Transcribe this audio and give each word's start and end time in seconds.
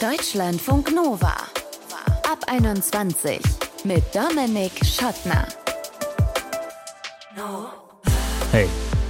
Deutschlandfunk 0.00 0.92
Nova. 0.94 1.34
Ab 2.30 2.44
21 2.48 3.40
mit 3.84 4.04
Dominik 4.14 4.72
Schottner. 4.84 5.46
Hey, 8.52 8.68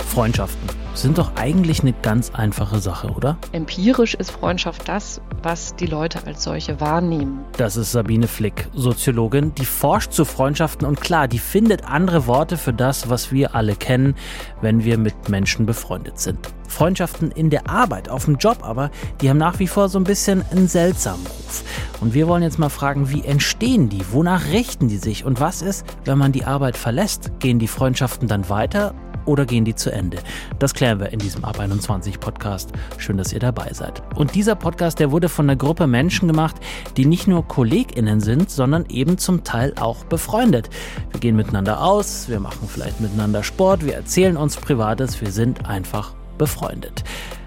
Freundschaften 0.09 0.86
sind 0.97 1.19
doch 1.19 1.33
eigentlich 1.37 1.81
eine 1.81 1.93
ganz 1.93 2.31
einfache 2.31 2.79
Sache, 2.79 3.09
oder? 3.09 3.39
Empirisch 3.53 4.15
ist 4.15 4.31
Freundschaft 4.31 4.89
das, 4.89 5.21
was 5.43 5.77
die 5.77 5.87
Leute 5.87 6.27
als 6.27 6.43
solche 6.43 6.81
wahrnehmen. 6.81 7.45
Das 7.57 7.77
ist 7.77 7.93
Sabine 7.93 8.27
Flick, 8.27 8.69
Soziologin, 8.75 9.55
die 9.55 9.65
forscht 9.65 10.13
zu 10.13 10.25
Freundschaften 10.25 10.87
und 10.87 11.01
klar, 11.01 11.29
die 11.29 11.39
findet 11.39 11.85
andere 11.85 12.27
Worte 12.27 12.57
für 12.57 12.73
das, 12.73 13.09
was 13.11 13.33
wir 13.33 13.55
alle 13.55 13.77
kennen, 13.77 14.15
wenn 14.61 14.85
wir 14.85 14.99
mit 14.99 15.29
Menschen 15.29 15.67
befreundet 15.67 16.19
sind. 16.19 16.39
Freundschaften 16.69 17.31
in 17.31 17.51
der 17.51 17.69
Arbeit, 17.69 18.09
auf 18.09 18.25
dem 18.25 18.37
Job 18.37 18.59
aber, 18.63 18.91
die 19.21 19.31
haben 19.31 19.39
nach 19.39 19.59
wie 19.59 19.67
vor 19.67 19.89
so 19.89 19.99
ein 19.99 20.05
bisschen 20.05 20.45
einen 20.51 20.69
seltsamen 20.69 21.25
Ruf. 21.27 21.65
Und 22.01 22.13
wir 22.15 22.29
wollen 22.29 22.43
jetzt 22.43 22.59
mal 22.59 22.69
fragen, 22.69 23.11
wie 23.11 23.25
entstehen 23.25 23.89
die? 23.89 24.03
Wonach 24.13 24.47
richten 24.53 24.89
die 24.89 24.99
sich? 24.99 25.25
Und 25.25 25.41
was 25.41 25.63
ist, 25.63 25.87
wenn 26.05 26.19
man 26.19 26.33
die 26.33 26.45
Arbeit 26.45 26.77
verlässt? 26.77 27.31
Gehen 27.39 27.59
die 27.59 27.69
Freundschaften 27.69 28.29
dann 28.29 28.49
weiter 28.49 28.95
oder 29.27 29.45
gehen 29.45 29.65
die 29.65 29.75
zu 29.75 29.93
Ende? 29.93 30.19
Das 30.59 30.75
klären 30.75 31.01
wir 31.01 31.13
in 31.13 31.19
diesem 31.19 31.45
Ab 31.45 31.61
21 31.61 32.21
Podcast. 32.21 32.73
Schön, 32.99 33.17
dass 33.17 33.33
ihr 33.33 33.41
dabei 33.41 33.73
seid. 33.73 34.03
Und 34.17 34.35
dieser 34.35 34.55
Podcast, 34.55 34.99
der 34.99 35.11
wurde 35.11 35.29
von 35.29 35.47
einer 35.47 35.57
Gruppe 35.57 35.87
Menschen 35.87 36.29
gemacht, 36.29 36.57
die 36.97 37.05
nicht 37.05 37.29
nur 37.29 37.47
KollegInnen 37.47 38.21
sind, 38.21 38.51
sondern 38.51 38.87
eben 38.89 39.19
zum 39.19 39.45
Teil 39.45 39.75
auch 39.79 40.05
befreundet. 40.05 40.71
Wir 41.11 41.21
gehen 41.21 41.37
miteinander 41.37 41.83
aus, 41.83 42.29
wir 42.29 42.41
machen 42.41 42.69
vielleicht 42.69 43.01
miteinander 43.01 43.43
Sport, 43.43 43.85
wir 43.85 43.95
erzählen 43.95 44.37
uns 44.37 44.57
Privates, 44.57 45.21
wir 45.21 45.31
sind 45.31 45.69
einfach 45.69 46.15
befreundet. 46.39 47.05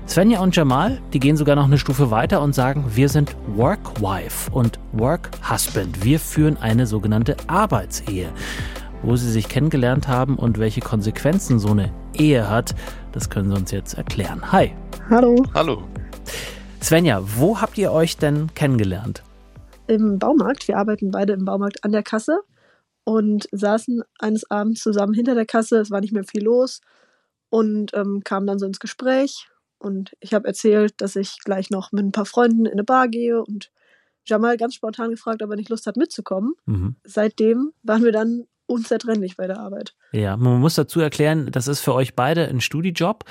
Svenja 0.09 0.39
und 0.39 0.55
Jamal, 0.55 0.99
die 1.13 1.19
gehen 1.19 1.38
sogar 1.38 1.55
noch 1.55 1.66
eine 1.66 1.77
Stufe 1.77 2.09
weiter 2.09 2.41
und 2.41 2.55
sagen, 2.55 2.83
wir 2.95 3.09
sind 3.09 3.35
Work-Wife 3.55 4.49
und 4.49 4.80
Work-Husband. 4.93 6.03
Wir 6.03 6.19
führen 6.19 6.57
eine 6.57 6.88
sogenannte 6.88 7.38
Arbeitsehe 7.45 8.30
wo 9.02 9.16
sie 9.16 9.31
sich 9.31 9.47
kennengelernt 9.47 10.08
haben 10.08 10.38
und 10.38 10.59
welche 10.59 10.81
Konsequenzen 10.81 11.59
so 11.59 11.69
eine 11.69 11.94
Ehe 12.14 12.50
hat, 12.50 12.75
das 13.11 13.30
können 13.30 13.50
sie 13.50 13.56
uns 13.56 13.72
jetzt 13.72 13.94
erklären. 13.94 14.52
Hi. 14.52 14.73
Hallo. 15.09 15.44
Hallo. 15.53 15.83
Svenja, 16.81 17.22
wo 17.38 17.59
habt 17.59 17.78
ihr 17.78 17.91
euch 17.91 18.17
denn 18.17 18.53
kennengelernt? 18.53 19.23
Im 19.88 20.19
Baumarkt. 20.19 20.67
Wir 20.67 20.78
arbeiten 20.78 21.11
beide 21.11 21.33
im 21.33 21.45
Baumarkt 21.45 21.83
an 21.83 21.91
der 21.91 22.03
Kasse 22.03 22.39
und 23.03 23.47
saßen 23.52 24.03
eines 24.19 24.50
Abends 24.52 24.81
zusammen 24.81 25.13
hinter 25.13 25.36
der 25.36 25.45
Kasse. 25.45 25.80
Es 25.80 25.91
war 25.91 26.02
nicht 26.02 26.13
mehr 26.13 26.23
viel 26.23 26.44
los 26.44 26.81
und 27.50 27.94
ähm, 27.94 28.22
kamen 28.23 28.47
dann 28.47 28.59
so 28.59 28.66
ins 28.66 28.80
Gespräch. 28.80 29.50
Und 29.80 30.16
ich 30.19 30.34
habe 30.34 30.47
erzählt, 30.47 30.94
dass 30.97 31.16
ich 31.16 31.38
gleich 31.44 31.69
noch 31.69 31.91
mit 31.91 32.06
ein 32.06 32.11
paar 32.11 32.25
Freunden 32.25 32.66
in 32.66 32.73
eine 32.73 32.84
Bar 32.84 33.08
gehe 33.08 33.44
und 33.44 33.72
Jamal 34.25 34.58
ganz 34.58 34.75
spontan 34.75 35.09
gefragt, 35.09 35.41
ob 35.41 35.50
er 35.50 35.56
nicht 35.56 35.69
Lust 35.69 35.88
hat 35.88 35.97
mitzukommen. 35.97 36.53
Mhm. 36.66 36.95
Seitdem 37.03 37.72
waren 37.81 38.03
wir 38.03 38.11
dann 38.11 38.45
unzertrennlich 38.70 39.38
bei 39.38 39.48
der 39.48 39.59
Arbeit. 39.59 39.95
Ja, 40.12 40.38
man 40.38 40.59
muss 40.59 40.75
dazu 40.75 41.00
erklären, 41.00 41.52
das 41.52 41.67
ist 41.67 41.80
für 41.80 41.94
euch 41.94 42.16
beide 42.16 42.48
ein 42.48 42.62
Studijob. 42.62 43.25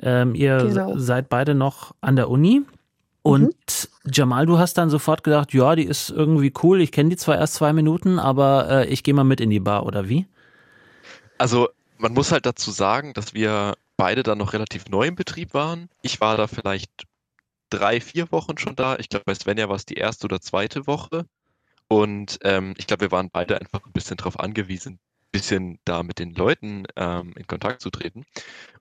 Ähm, 0.00 0.34
ihr 0.34 0.58
genau. 0.58 0.98
seid 0.98 1.28
beide 1.28 1.54
noch 1.54 1.94
an 2.00 2.16
der 2.16 2.28
Uni. 2.28 2.62
Und 3.22 3.54
mhm. 4.04 4.10
Jamal, 4.12 4.46
du 4.46 4.58
hast 4.58 4.74
dann 4.78 4.90
sofort 4.90 5.22
gedacht, 5.22 5.52
ja, 5.52 5.76
die 5.76 5.84
ist 5.84 6.10
irgendwie 6.10 6.52
cool. 6.62 6.80
Ich 6.80 6.90
kenne 6.90 7.10
die 7.10 7.16
zwar 7.16 7.38
erst 7.38 7.54
zwei 7.54 7.72
Minuten, 7.72 8.18
aber 8.18 8.68
äh, 8.68 8.86
ich 8.88 9.04
gehe 9.04 9.14
mal 9.14 9.24
mit 9.24 9.40
in 9.40 9.50
die 9.50 9.60
Bar, 9.60 9.86
oder 9.86 10.08
wie? 10.08 10.26
Also 11.38 11.68
man 11.98 12.12
muss 12.12 12.32
halt 12.32 12.46
dazu 12.46 12.72
sagen, 12.72 13.14
dass 13.14 13.32
wir 13.32 13.74
beide 13.96 14.24
dann 14.24 14.38
noch 14.38 14.52
relativ 14.52 14.88
neu 14.88 15.06
im 15.06 15.14
Betrieb 15.14 15.54
waren. 15.54 15.88
Ich 16.02 16.20
war 16.20 16.36
da 16.36 16.48
vielleicht 16.48 16.90
drei, 17.70 18.00
vier 18.00 18.30
Wochen 18.32 18.58
schon 18.58 18.74
da. 18.74 18.96
Ich 18.98 19.08
glaube, 19.08 19.24
bei 19.26 19.34
Svenja 19.34 19.68
war 19.68 19.76
es 19.76 19.86
die 19.86 19.94
erste 19.94 20.26
oder 20.26 20.40
zweite 20.40 20.88
Woche. 20.88 21.24
Und 21.92 22.38
ähm, 22.42 22.72
ich 22.78 22.86
glaube, 22.86 23.02
wir 23.02 23.10
waren 23.10 23.28
beide 23.30 23.60
einfach 23.60 23.84
ein 23.84 23.92
bisschen 23.92 24.16
darauf 24.16 24.40
angewiesen, 24.40 24.94
ein 24.94 25.30
bisschen 25.30 25.78
da 25.84 26.02
mit 26.02 26.18
den 26.18 26.32
Leuten 26.32 26.84
ähm, 26.96 27.34
in 27.36 27.46
Kontakt 27.46 27.82
zu 27.82 27.90
treten. 27.90 28.24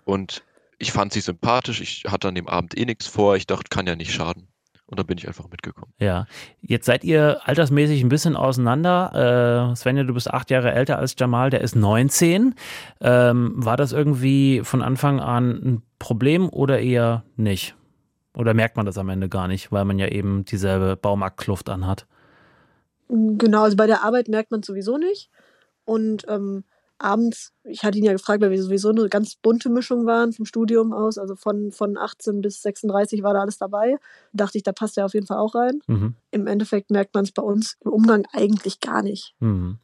Und 0.06 0.44
ich 0.78 0.94
fand 0.94 1.12
sie 1.12 1.20
sympathisch. 1.20 1.82
Ich 1.82 2.06
hatte 2.08 2.30
an 2.30 2.36
dem 2.36 2.48
Abend 2.48 2.78
eh 2.78 2.86
nichts 2.86 3.08
vor. 3.08 3.36
Ich 3.36 3.48
dachte, 3.48 3.66
kann 3.70 3.86
ja 3.86 3.98
nicht 3.98 4.14
schaden. 4.14 4.48
Und 4.86 4.98
dann 4.98 5.08
bin 5.08 5.18
ich 5.18 5.28
einfach 5.28 5.50
mitgekommen. 5.50 5.92
Ja, 6.00 6.26
jetzt 6.62 6.86
seid 6.86 7.04
ihr 7.04 7.42
altersmäßig 7.44 8.02
ein 8.02 8.08
bisschen 8.08 8.38
auseinander. 8.38 9.72
Äh, 9.74 9.76
Svenja, 9.76 10.04
du 10.04 10.14
bist 10.14 10.34
acht 10.34 10.50
Jahre 10.50 10.72
älter 10.72 10.98
als 10.98 11.16
Jamal, 11.20 11.50
der 11.50 11.60
ist 11.60 11.76
19. 11.76 12.56
Ähm, 13.02 13.54
war 13.58 13.76
das 13.76 13.92
irgendwie 13.92 14.62
von 14.64 14.82
Anfang 14.82 15.20
an 15.20 15.50
ein 15.50 15.82
Problem 16.00 16.48
oder 16.48 16.80
eher 16.80 17.26
nicht? 17.36 17.76
Oder 18.38 18.54
merkt 18.54 18.78
man 18.78 18.86
das 18.86 18.98
am 18.98 19.10
Ende 19.10 19.28
gar 19.28 19.50
nicht, 19.50 19.70
weil 19.74 19.84
man 19.84 20.00
ja 20.00 20.08
eben 20.08 20.46
dieselbe 20.46 20.96
Baumarktkluft 20.96 21.70
anhat? 21.70 22.08
Genau, 23.12 23.64
also 23.64 23.76
bei 23.76 23.88
der 23.88 24.04
Arbeit 24.04 24.30
merkt 24.30 24.52
man 24.52 24.64
sowieso 24.64 24.98
nicht. 24.98 25.30
Und 25.84 26.24
ähm, 26.30 26.64
abends, 26.98 27.52
ich 27.64 27.84
hatte 27.84 27.98
ihn 27.98 28.06
ja 28.06 28.14
gefragt, 28.14 28.42
weil 28.42 28.52
wir 28.52 28.64
sowieso 28.64 28.90
eine 28.90 29.10
ganz 29.10 29.36
bunte 29.36 29.70
Mischung 29.70 30.06
waren 30.06 30.32
vom 30.32 30.46
Studium 30.46 30.94
aus, 30.94 31.18
also 31.18 31.36
von, 31.36 31.74
von 31.74 31.98
18 31.98 32.42
bis 32.42 32.62
36 32.62 33.22
war 33.22 33.34
da 33.34 33.42
alles 33.42 33.58
dabei. 33.58 33.98
Dachte 34.32 34.58
ich, 34.58 34.64
da 34.64 34.72
passt 34.72 34.98
er 34.98 35.06
auf 35.06 35.14
jeden 35.14 35.28
Fall 35.28 35.40
auch 35.40 35.56
rein. 35.56 35.82
Mhm. 35.88 36.16
Im 36.32 36.48
Endeffekt 36.48 36.90
merkt 36.90 37.14
man 37.14 37.26
es 37.26 37.34
bei 37.34 37.42
uns 37.42 37.76
im 37.84 37.92
Umgang 37.92 38.26
eigentlich 38.32 38.80
gar 38.80 39.02
nicht. 39.02 39.36
Mhm. 39.40 39.80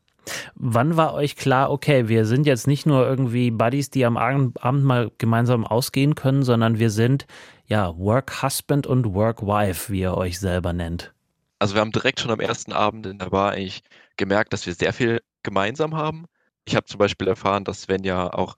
Wann 0.55 0.95
war 0.95 1.13
euch 1.13 1.35
klar, 1.35 1.69
okay, 1.71 2.07
wir 2.07 2.25
sind 2.25 2.45
jetzt 2.45 2.67
nicht 2.67 2.85
nur 2.85 3.05
irgendwie 3.07 3.51
Buddies, 3.51 3.89
die 3.89 4.05
am 4.05 4.17
Abend 4.17 4.83
mal 4.83 5.11
gemeinsam 5.17 5.65
ausgehen 5.65 6.15
können, 6.15 6.43
sondern 6.43 6.79
wir 6.79 6.91
sind 6.91 7.27
ja 7.65 7.97
Work 7.97 8.41
Husband 8.41 8.87
und 8.87 9.13
Work 9.13 9.41
Wife, 9.41 9.91
wie 9.91 10.01
ihr 10.01 10.15
euch 10.15 10.39
selber 10.39 10.71
nennt? 10.71 11.13
Also 11.59 11.75
wir 11.75 11.81
haben 11.81 11.91
direkt 11.91 12.19
schon 12.19 12.31
am 12.31 12.39
ersten 12.39 12.73
Abend 12.73 13.05
in 13.05 13.19
der 13.19 13.29
Bar 13.29 13.51
eigentlich 13.51 13.81
gemerkt, 14.17 14.53
dass 14.53 14.65
wir 14.65 14.73
sehr 14.73 14.93
viel 14.93 15.21
gemeinsam 15.43 15.95
haben. 15.95 16.25
Ich 16.65 16.75
habe 16.75 16.85
zum 16.85 16.99
Beispiel 16.99 17.27
erfahren, 17.27 17.63
dass 17.63 17.83
Svenja 17.83 18.33
auch 18.33 18.55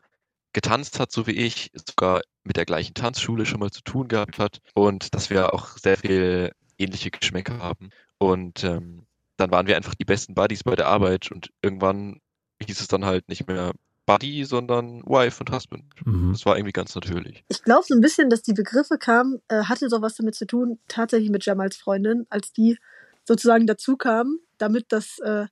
getanzt 0.53 0.99
hat, 0.99 1.11
so 1.11 1.27
wie 1.27 1.31
ich, 1.33 1.71
sogar 1.73 2.21
mit 2.43 2.57
der 2.57 2.65
gleichen 2.65 2.93
Tanzschule 2.95 3.45
schon 3.45 3.59
mal 3.59 3.71
zu 3.71 3.81
tun 3.83 4.07
gehabt 4.07 4.39
hat 4.39 4.59
und 4.73 5.13
dass 5.13 5.29
wir 5.29 5.53
auch 5.53 5.77
sehr 5.77 5.97
viel 5.97 6.51
ähnliche 6.77 7.11
Geschmäcker 7.11 7.59
haben. 7.59 7.89
Und 8.17 8.63
ähm, 8.63 9.05
dann 9.37 9.51
waren 9.51 9.67
wir 9.67 9.77
einfach 9.77 9.95
die 9.95 10.05
besten 10.05 10.33
Buddies 10.33 10.63
bei 10.63 10.75
der 10.75 10.87
Arbeit 10.87 11.31
und 11.31 11.51
irgendwann 11.61 12.19
hieß 12.61 12.81
es 12.81 12.87
dann 12.87 13.05
halt 13.05 13.29
nicht 13.29 13.47
mehr 13.47 13.73
Buddy, 14.09 14.43
sondern 14.43 15.03
Wife 15.05 15.39
und 15.39 15.51
Husband. 15.51 15.83
Mhm. 16.03 16.31
Das 16.31 16.43
war 16.43 16.57
irgendwie 16.57 16.71
ganz 16.71 16.95
natürlich. 16.95 17.43
Ich 17.47 17.61
glaube 17.61 17.83
so 17.87 17.93
ein 17.93 18.01
bisschen, 18.01 18.31
dass 18.31 18.41
die 18.41 18.53
Begriffe 18.53 18.97
kamen, 18.97 19.39
äh, 19.49 19.65
hatte 19.65 19.87
doch 19.87 20.01
was 20.01 20.15
damit 20.15 20.33
zu 20.33 20.47
tun, 20.47 20.79
tatsächlich 20.87 21.29
mit 21.29 21.45
Jamals 21.45 21.77
Freundin, 21.77 22.25
als 22.31 22.51
die 22.51 22.79
sozusagen 23.23 23.67
dazu 23.67 23.97
kamen, 23.97 24.39
damit 24.57 24.87
das 24.89 25.19
äh, 25.19 25.45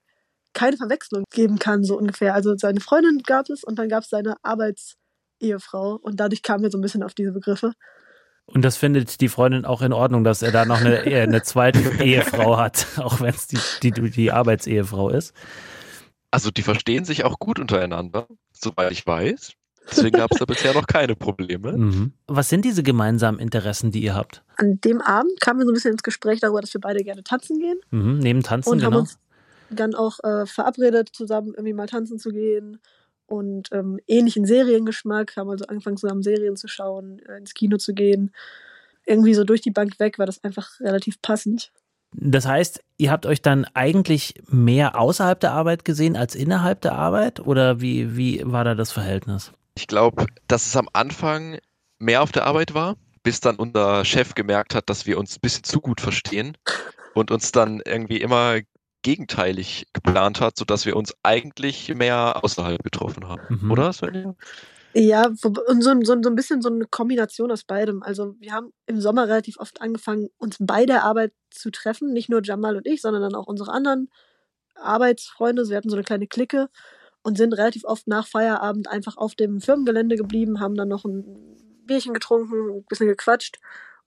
keine 0.54 0.76
Verwechslung 0.76 1.24
geben 1.32 1.60
kann, 1.60 1.84
so 1.84 2.00
ungefähr. 2.00 2.34
Also 2.34 2.58
seine 2.58 2.80
Freundin 2.80 3.20
gab 3.20 3.48
es 3.52 3.64
und 3.64 3.78
dann 3.78 3.90
gab 3.90 4.04
es 4.04 4.10
seine 4.10 4.38
Arbeitsehefrau 4.42 6.00
und 6.02 6.20
dadurch 6.20 6.42
kamen 6.42 6.64
wir 6.64 6.72
so 6.72 6.80
ein 6.80 6.82
bisschen 6.82 7.04
auf 7.04 7.14
diese 7.14 7.34
Begriffe. 7.34 7.74
Und 8.48 8.64
das 8.64 8.76
findet 8.76 9.22
die 9.22 9.30
Freundin 9.30 9.66
auch 9.66 9.84
in 9.84 9.94
Ordnung, 9.94 10.24
dass 10.24 10.42
er 10.42 10.52
da 10.52 10.66
noch 10.66 10.82
eine, 10.82 11.02
eine 11.06 11.44
zweite 11.44 12.04
Ehefrau 12.04 12.58
hat, 12.58 12.88
auch 12.98 13.22
wenn 13.22 13.36
es 13.36 13.46
die, 13.46 13.60
die, 13.84 14.10
die 14.10 14.32
Arbeitsehefrau 14.32 15.10
ist. 15.10 15.36
Also 16.32 16.52
die 16.52 16.62
verstehen 16.62 17.06
sich 17.06 17.24
auch 17.24 17.40
gut 17.40 17.60
untereinander, 17.60 18.28
soweit 18.52 18.92
ich 18.92 19.06
weiß. 19.06 19.54
Deswegen 19.90 20.18
gab 20.18 20.32
es 20.32 20.40
da 20.40 20.46
bisher 20.46 20.74
noch 20.74 20.88
keine 20.88 21.16
Probleme. 21.16 21.78
Mhm. 21.78 22.14
Was 22.28 22.50
sind 22.50 22.66
diese 22.66 22.84
gemeinsamen 22.84 23.40
Interessen, 23.40 23.92
die 23.92 24.04
ihr 24.04 24.16
habt? 24.16 24.44
An 24.58 24.80
dem 24.82 25.02
Abend 25.02 25.40
kamen 25.40 25.60
wir 25.60 25.66
so 25.66 25.72
ein 25.72 25.74
bisschen 25.74 25.92
ins 25.92 26.04
Gespräch 26.04 26.40
darüber, 26.42 26.62
dass 26.62 26.74
wir 26.74 26.82
beide 26.82 27.04
gerne 27.04 27.24
tanzen 27.24 27.60
gehen. 27.60 27.80
Mhm, 27.92 28.20
neben 28.20 28.44
Tanzen, 28.44 28.70
und 28.72 28.80
genau. 28.80 28.92
haben 28.92 29.00
uns 29.00 29.18
dann 29.70 29.96
auch 29.96 30.20
äh, 30.24 30.46
verabredet, 30.46 31.10
zusammen 31.14 31.50
irgendwie 31.50 31.74
mal 31.74 31.88
tanzen 31.88 32.20
zu 32.20 32.32
gehen 32.32 32.80
und 33.26 33.70
ähm, 33.72 34.00
ähnlichen 34.08 34.46
Seriengeschmack, 34.46 35.36
haben 35.36 35.50
also 35.50 35.66
angefangen 35.66 35.98
zusammen 35.98 36.24
Serien 36.24 36.56
zu 36.56 36.68
schauen, 36.68 37.20
äh, 37.20 37.38
ins 37.38 37.54
Kino 37.54 37.78
zu 37.78 37.94
gehen. 37.94 38.32
Irgendwie 39.06 39.34
so 39.34 39.44
durch 39.44 39.62
die 39.62 39.72
Bank 39.72 40.00
weg 40.00 40.20
war 40.20 40.26
das 40.26 40.44
einfach 40.44 40.80
relativ 40.80 41.22
passend. 41.22 41.72
Das 42.14 42.48
heißt, 42.48 42.84
ihr 42.98 43.12
habt 43.12 43.26
euch 43.26 43.42
dann 43.42 43.66
eigentlich 43.74 44.36
mehr 44.48 45.00
außerhalb 45.00 45.40
der 45.40 45.52
Arbeit 45.54 45.86
gesehen 45.86 46.16
als 46.16 46.36
innerhalb 46.36 46.82
der 46.82 46.94
Arbeit? 46.94 47.40
Oder 47.40 47.82
wie, 47.82 48.16
wie 48.16 48.42
war 48.46 48.64
da 48.64 48.76
das 48.76 48.92
Verhältnis? 48.92 49.52
Ich 49.76 49.88
glaube, 49.88 50.26
dass 50.48 50.66
es 50.66 50.76
am 50.76 50.90
Anfang 50.94 51.60
mehr 52.00 52.24
auf 52.24 52.32
der 52.32 52.46
Arbeit 52.46 52.74
war, 52.74 52.96
bis 53.24 53.40
dann 53.40 53.58
unser 53.58 54.06
Chef 54.06 54.36
gemerkt 54.36 54.74
hat, 54.74 54.90
dass 54.90 55.06
wir 55.06 55.18
uns 55.18 55.36
ein 55.36 55.42
bisschen 55.42 55.64
zu 55.64 55.82
gut 55.82 56.02
verstehen 56.02 56.58
und 57.14 57.32
uns 57.32 57.52
dann 57.52 57.82
irgendwie 57.86 58.22
immer 58.22 58.60
gegenteilig 59.04 59.88
geplant 59.94 60.42
hat, 60.42 60.58
sodass 60.58 60.86
wir 60.86 60.96
uns 60.96 61.14
eigentlich 61.24 61.94
mehr 61.94 62.44
außerhalb 62.44 62.84
getroffen 62.84 63.28
haben. 63.28 63.42
Mhm. 63.50 63.72
Oder, 63.72 63.94
Svenja? 63.94 64.34
Ja, 65.00 65.28
und 65.28 65.84
so, 65.84 65.94
so, 66.02 66.16
so 66.24 66.30
ein 66.30 66.36
bisschen 66.36 66.62
so 66.64 66.70
eine 66.70 66.86
Kombination 66.86 67.52
aus 67.52 67.64
beidem. 67.64 68.02
Also 68.02 68.36
wir 68.40 68.52
haben 68.52 68.74
im 68.88 69.00
Sommer 69.00 69.28
relativ 69.28 69.60
oft 69.60 69.80
angefangen, 69.80 70.30
uns 70.38 70.58
bei 70.60 70.88
der 70.88 71.04
Arbeit 71.04 71.34
zu 71.52 71.70
treffen. 71.70 72.14
Nicht 72.14 72.30
nur 72.30 72.42
Jamal 72.44 72.76
und 72.78 72.88
ich, 72.88 73.02
sondern 73.02 73.22
dann 73.22 73.36
auch 73.36 73.46
unsere 73.46 73.72
anderen 73.72 74.10
Arbeitsfreunde. 74.76 75.70
Wir 75.70 75.78
hatten 75.78 75.90
so 75.90 75.96
eine 75.98 76.04
kleine 76.04 76.28
Clique 76.28 76.70
und 77.24 77.38
sind 77.38 77.54
relativ 77.54 77.84
oft 77.86 78.08
nach 78.08 78.28
Feierabend 78.28 78.88
einfach 78.88 79.18
auf 79.18 79.36
dem 79.36 79.62
Firmengelände 79.62 80.16
geblieben, 80.18 80.60
haben 80.62 80.76
dann 80.76 80.90
noch 80.90 81.06
ein 81.06 81.26
Bierchen 81.86 82.14
getrunken, 82.14 82.80
ein 82.80 82.86
bisschen 82.90 83.08
gequatscht 83.08 83.60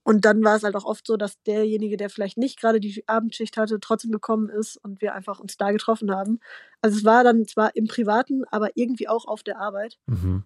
Und 0.03 0.25
dann 0.25 0.43
war 0.43 0.57
es 0.57 0.63
halt 0.63 0.75
auch 0.75 0.85
oft 0.85 1.07
so, 1.07 1.17
dass 1.17 1.41
derjenige, 1.43 1.97
der 1.97 2.09
vielleicht 2.09 2.37
nicht 2.37 2.59
gerade 2.59 2.79
die 2.79 3.03
Abendschicht 3.07 3.57
hatte, 3.57 3.79
trotzdem 3.79 4.11
gekommen 4.11 4.49
ist 4.49 4.77
und 4.77 5.01
wir 5.01 5.13
einfach 5.15 5.39
uns 5.39 5.57
da 5.57 5.71
getroffen 5.71 6.11
haben. 6.11 6.39
Also 6.81 6.97
es 6.97 7.05
war 7.05 7.23
dann 7.23 7.45
zwar 7.47 7.75
im 7.75 7.87
Privaten, 7.87 8.43
aber 8.51 8.71
irgendwie 8.75 9.07
auch 9.09 9.25
auf 9.25 9.43
der 9.43 9.59
Arbeit. 9.59 9.99
Mhm. 10.07 10.45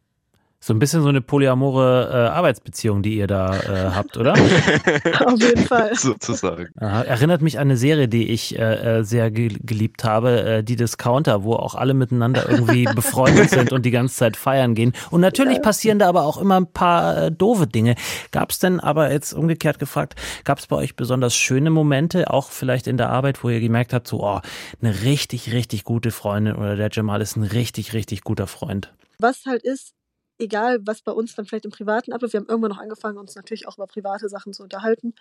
So 0.66 0.74
ein 0.74 0.80
bisschen 0.80 1.04
so 1.04 1.10
eine 1.10 1.22
polyamore 1.22 2.10
äh, 2.12 2.16
Arbeitsbeziehung, 2.30 3.04
die 3.04 3.18
ihr 3.18 3.28
da 3.28 3.56
äh, 3.56 3.92
habt, 3.94 4.18
oder? 4.18 4.34
Auf 5.24 5.40
jeden 5.40 5.64
Fall. 5.64 5.94
Sozusagen. 5.94 6.70
Aha, 6.80 7.04
erinnert 7.04 7.44
mich 7.44 7.60
an 7.60 7.68
eine 7.68 7.78
Serie, 7.78 8.08
die 8.08 8.32
ich 8.32 8.58
äh, 8.58 9.02
äh 9.02 9.04
sehr 9.04 9.30
ge 9.30 9.56
geliebt 9.62 10.04
habe, 10.04 10.42
äh, 10.42 10.64
die 10.64 10.76
Discounter, 10.76 11.44
wo 11.44 11.54
auch 11.54 11.76
alle 11.76 11.94
miteinander 11.94 12.50
irgendwie 12.50 12.86
befreundet 12.96 13.52
sind 13.52 13.74
und 13.74 13.86
die 13.86 13.92
ganze 13.92 14.16
Zeit 14.16 14.38
feiern 14.38 14.74
gehen. 14.74 14.94
Und 15.12 15.22
natürlich 15.22 15.62
passieren 15.62 16.00
da 16.00 16.10
aber 16.10 16.24
auch 16.24 16.40
immer 16.40 16.60
ein 16.60 16.66
paar 16.66 17.26
äh, 17.26 17.32
doofe 17.32 17.68
Dinge. 17.68 17.94
Gab 18.32 18.50
es 18.50 18.58
denn 18.58 18.80
aber 18.80 19.12
jetzt 19.12 19.34
umgekehrt 19.34 19.78
gefragt, 19.78 20.16
gab 20.46 20.58
es 20.58 20.66
bei 20.66 20.78
euch 20.78 20.96
besonders 20.96 21.36
schöne 21.36 21.70
Momente, 21.70 22.34
auch 22.34 22.50
vielleicht 22.50 22.88
in 22.88 22.98
der 22.98 23.12
Arbeit, 23.12 23.44
wo 23.44 23.50
ihr 23.50 23.60
gemerkt 23.60 23.94
habt, 23.94 24.08
so, 24.08 24.24
oh, 24.24 24.42
eine 24.82 25.04
richtig, 25.04 25.54
richtig 25.54 25.84
gute 25.84 26.10
Freundin 26.10 26.56
oder 26.56 26.76
der 26.76 26.90
Jamal 26.92 27.22
ist 27.22 27.36
ein 27.36 27.44
richtig, 27.44 27.94
richtig 27.94 28.24
guter 28.24 28.48
Freund? 28.48 28.92
Was 29.20 29.46
halt 29.46 29.62
ist, 29.62 29.94
egal 30.38 30.80
was 30.86 31.02
bei 31.02 31.12
uns 31.12 31.36
dann 31.36 31.46
vielleicht 31.46 31.66
im 31.66 31.72
Privaten 31.72 32.14
abläuft, 32.14 32.34
wir 32.34 32.40
haben 32.40 32.48
irgendwann 32.48 32.72
noch 32.72 32.80
angefangen, 32.80 33.18
uns 33.18 33.36
natürlich 33.36 33.68
auch 33.68 33.78
über 33.78 33.88
private 33.88 34.30
Sachen 34.30 34.54
zu 34.54 34.64
unterhalten. 34.64 35.14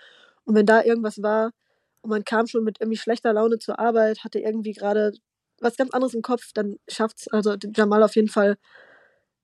Und 0.44 0.54
wenn 0.54 0.66
da 0.66 0.82
irgendwas 0.82 1.22
war 1.22 1.50
und 2.02 2.10
man 2.10 2.24
kam 2.24 2.46
schon 2.46 2.64
mit 2.64 2.80
irgendwie 2.80 2.98
schlechter 2.98 3.32
Laune 3.32 3.58
zur 3.58 3.78
Arbeit, 3.78 4.24
hatte 4.24 4.38
irgendwie 4.38 4.72
gerade 4.72 5.12
was 5.60 5.76
ganz 5.76 5.92
anderes 5.92 6.14
im 6.14 6.22
Kopf, 6.22 6.52
dann 6.52 6.76
schafft 6.88 7.20
es 7.20 7.28
also 7.28 7.54
Jamal 7.74 8.02
auf 8.02 8.16
jeden 8.16 8.28
Fall, 8.28 8.56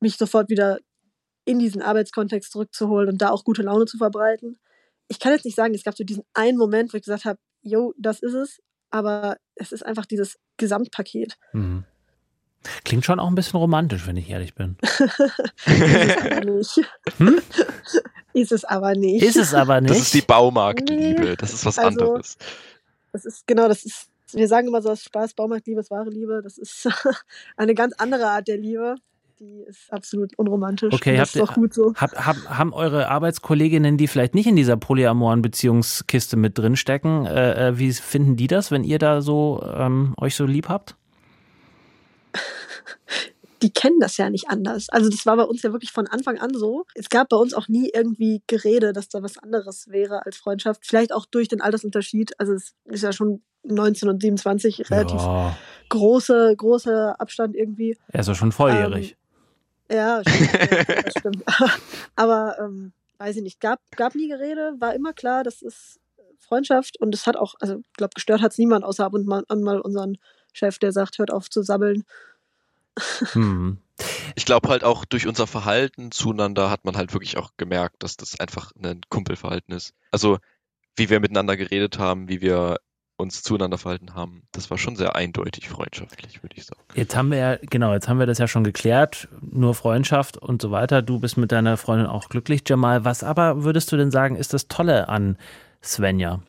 mich 0.01 0.17
sofort 0.17 0.49
wieder 0.49 0.79
in 1.45 1.59
diesen 1.59 1.83
Arbeitskontext 1.83 2.53
zurückzuholen 2.53 3.09
und 3.09 3.19
da 3.19 3.31
auch 3.31 3.45
gute 3.45 3.63
Laune 3.63 3.87
zu 3.87 3.99
verbreiten. 3.99 4.59
Ich 5.09 5.19
kann 5.19 5.33
jetzt 5.33 5.45
nicht 5.45 5.57
sagen, 5.57 5.75
es 5.75 5.85
gab 5.85 5.97
so 5.97 6.05
diesen 6.05 6.25
einen 6.35 6.59
Moment, 6.59 6.93
wo 6.93 6.97
ich 6.97 7.05
gesagt 7.05 7.25
habe, 7.25 7.39
yo, 7.63 7.93
das 7.99 8.21
ist 8.21 8.35
es, 8.35 8.61
aber 8.91 9.37
es 9.55 9.73
ist 9.73 9.85
einfach 9.85 10.07
dieses 10.07 10.39
Gesamtpaket. 10.57 11.37
Mhm. 11.53 11.85
Klingt 12.85 13.05
schon 13.05 13.21
auch 13.21 13.29
ein 13.29 13.35
bisschen 13.35 13.59
romantisch, 13.59 14.07
wenn 14.07 14.17
ich 14.17 14.29
ehrlich 14.29 14.55
bin. 14.55 14.77
ist 15.67 15.73
es 15.73 16.17
aber 16.27 16.45
nicht. 16.45 16.81
Hm? 17.19 17.41
Ist 18.33 18.53
es 18.53 18.65
aber 18.65 18.95
nicht. 18.95 19.23
Ist 19.23 19.37
es 19.37 19.55
aber 19.55 19.81
nicht. 19.81 19.91
Das 19.91 19.99
ist 19.99 20.15
die 20.15 20.21
Baumarktliebe. 20.21 21.21
Nee. 21.21 21.37
Das 21.37 21.53
ist 21.53 21.65
was 21.65 21.79
also, 21.79 21.89
anderes. 21.89 22.37
Das 23.13 23.25
ist 23.25 23.47
genau, 23.47 23.69
das 23.69 23.85
ist. 23.85 24.09
Wir 24.33 24.47
sagen 24.47 24.69
immer 24.69 24.81
so 24.81 24.91
aus 24.91 25.03
Spaß, 25.03 25.35
Baumarktliebe 25.35 25.81
ist 25.81 25.91
wahre 25.91 26.11
Liebe. 26.11 26.41
Das 26.43 26.57
ist 26.57 26.89
eine 27.57 27.75
ganz 27.75 27.95
andere 27.99 28.27
Art 28.29 28.47
der 28.47 28.59
Liebe. 28.59 28.95
Die 29.41 29.65
ist 29.67 29.91
absolut 29.91 30.39
unromantisch. 30.39 30.93
Okay, 30.93 31.17
das 31.17 31.35
ist 31.35 31.41
doch 31.41 31.55
gut 31.55 31.73
so. 31.73 31.95
Hab, 31.97 32.15
hab, 32.15 32.37
haben 32.51 32.75
eure 32.75 33.09
Arbeitskolleginnen, 33.09 33.97
die 33.97 34.07
vielleicht 34.07 34.35
nicht 34.35 34.47
in 34.47 34.55
dieser 34.55 34.77
polyamoren 34.77 35.41
Beziehungskiste 35.41 36.37
mit 36.37 36.59
drinstecken, 36.59 37.25
äh, 37.25 37.69
äh, 37.69 37.79
wie 37.79 37.91
finden 37.95 38.37
die 38.37 38.49
das, 38.49 38.71
wenn 38.71 38.85
ihr 38.85 38.99
da 38.99 39.23
so 39.23 39.67
ähm, 39.75 40.15
euch 40.21 40.37
so 40.37 40.45
lieb 40.45 40.69
habt? 40.69 40.95
die 43.63 43.71
kennen 43.71 44.01
das 44.01 44.17
ja 44.17 44.31
nicht 44.31 44.49
anders. 44.49 44.89
Also 44.89 45.11
das 45.11 45.27
war 45.27 45.37
bei 45.37 45.45
uns 45.45 45.63
ja 45.63 45.73
wirklich 45.73 45.93
von 45.93 46.07
Anfang 46.07 46.39
an 46.39 46.55
so. 46.55 46.87
Es 46.95 47.11
gab 47.11 47.29
bei 47.29 47.37
uns 47.37 47.53
auch 47.53 47.69
nie 47.69 47.91
irgendwie 47.93 48.43
Gerede, 48.47 48.93
dass 48.93 49.09
da 49.09 49.23
was 49.23 49.37
anderes 49.39 49.89
wäre 49.89 50.25
als 50.25 50.37
Freundschaft. 50.37 50.87
Vielleicht 50.87 51.13
auch 51.13 51.27
durch 51.27 51.49
den 51.49 51.61
Altersunterschied. 51.61 52.39
Also 52.39 52.55
es 52.55 52.75
ist 52.85 53.03
ja 53.03 53.13
schon 53.13 53.43
19 53.65 54.09
und 54.09 54.23
27 54.23 54.91
relativ 54.91 55.21
ja. 55.21 55.57
große, 55.91 56.55
großer 56.57 57.21
Abstand 57.21 57.55
irgendwie. 57.55 57.99
Er 58.09 58.21
ist 58.21 58.29
ja 58.29 58.35
schon 58.35 58.53
volljährig. 58.53 59.17
Ähm, 59.89 59.97
ja, 59.97 60.23
stimmt, 60.27 61.05
das 61.05 61.15
stimmt. 61.19 61.45
Aber 62.17 62.57
ähm, 62.61 62.93
weiß 63.19 63.37
ich 63.37 63.43
nicht, 63.43 63.61
gab, 63.61 63.81
gab 63.97 64.15
nie 64.15 64.29
Gerede, 64.29 64.75
war 64.79 64.95
immer 64.95 65.13
klar, 65.13 65.45
das 65.45 65.63
ist 65.63 66.01
Freundschaft 66.39 66.99
und 67.01 67.15
es 67.15 67.27
hat 67.27 67.37
auch, 67.37 67.55
also 67.61 67.79
ich 67.79 67.93
glaube, 67.95 68.15
gestört 68.15 68.41
hat 68.41 68.53
es 68.53 68.59
niemand, 68.59 68.85
außer 68.85 69.05
ab 69.05 69.13
und 69.13 69.31
an 69.31 69.63
mal 69.63 69.81
unseren 69.81 70.17
Chef, 70.53 70.79
der 70.79 70.93
sagt, 70.93 71.19
hört 71.19 71.33
auf 71.33 71.51
zu 71.51 71.63
sabbeln. 71.63 72.05
Hm. 73.33 73.79
Ich 74.35 74.45
glaube 74.47 74.69
halt 74.69 74.85
auch 74.85 75.05
durch 75.05 75.27
unser 75.27 75.47
Verhalten 75.47 76.11
zueinander 76.11 76.71
hat 76.71 76.85
man 76.85 76.97
halt 76.97 77.13
wirklich 77.13 77.37
auch 77.37 77.51
gemerkt, 77.57 78.03
dass 78.03 78.17
das 78.17 78.41
einfach 78.41 78.73
ein 78.83 79.03
Kumpelverhalten 79.09 79.75
ist. 79.75 79.93
Also 80.11 80.39
wie 80.97 81.11
wir 81.11 81.21
miteinander 81.21 81.57
geredet 81.57 81.99
haben, 81.99 82.29
wie 82.29 82.41
wir 82.41 82.79
uns 83.21 83.43
zueinander 83.43 83.79
verhalten 83.79 84.15
haben, 84.15 84.43
das 84.53 84.71
war 84.71 84.79
schon 84.79 84.97
sehr 84.97 85.15
eindeutig 85.15 85.69
freundschaftlich, 85.69 86.43
würde 86.43 86.57
ich 86.57 86.65
sagen. 86.65 86.81
Jetzt 86.95 87.15
haben 87.15 87.31
wir 87.31 87.39
ja, 87.39 87.57
genau, 87.57 87.93
jetzt 87.93 88.09
haben 88.09 88.19
wir 88.19 88.27
das 88.27 88.39
ja 88.39 88.49
schon 88.49 88.65
geklärt, 88.65 89.29
nur 89.41 89.75
Freundschaft 89.75 90.39
und 90.39 90.63
so 90.63 90.71
weiter. 90.71 91.03
Du 91.03 91.21
bist 91.21 91.37
mit 91.37 91.53
deiner 91.53 91.77
Freundin 91.77 92.07
auch 92.07 92.29
glücklich, 92.29 92.63
Jamal. 92.67 93.05
Was 93.05 93.23
aber 93.23 93.63
würdest 93.63 93.93
du 93.93 93.97
denn 93.97 94.11
sagen, 94.11 94.37
ist 94.37 94.55
das 94.55 94.69
Tolle 94.69 95.09
an 95.09 95.37
Svenja? 95.83 96.41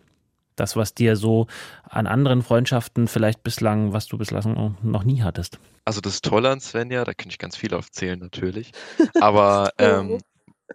Das, 0.62 0.76
was 0.76 0.94
dir 0.94 1.16
so 1.16 1.48
an 1.82 2.06
anderen 2.06 2.44
Freundschaften 2.44 3.08
vielleicht 3.08 3.42
bislang, 3.42 3.94
was 3.94 4.06
du 4.06 4.20
bislang 4.20 4.78
noch 4.84 5.04
nie 5.04 5.24
hattest. 5.24 5.60
Also 5.86 6.02
das 6.02 6.22
Tolle 6.22 6.52
an 6.52 6.60
Svenja, 6.60 7.04
da 7.04 7.16
könnte 7.16 7.30
ich 7.30 7.40
ganz 7.40 7.58
viel 7.58 7.74
aufzählen 7.74 8.20
natürlich. 8.20 8.72
Aber 9.20 9.72
ähm, 9.80 10.20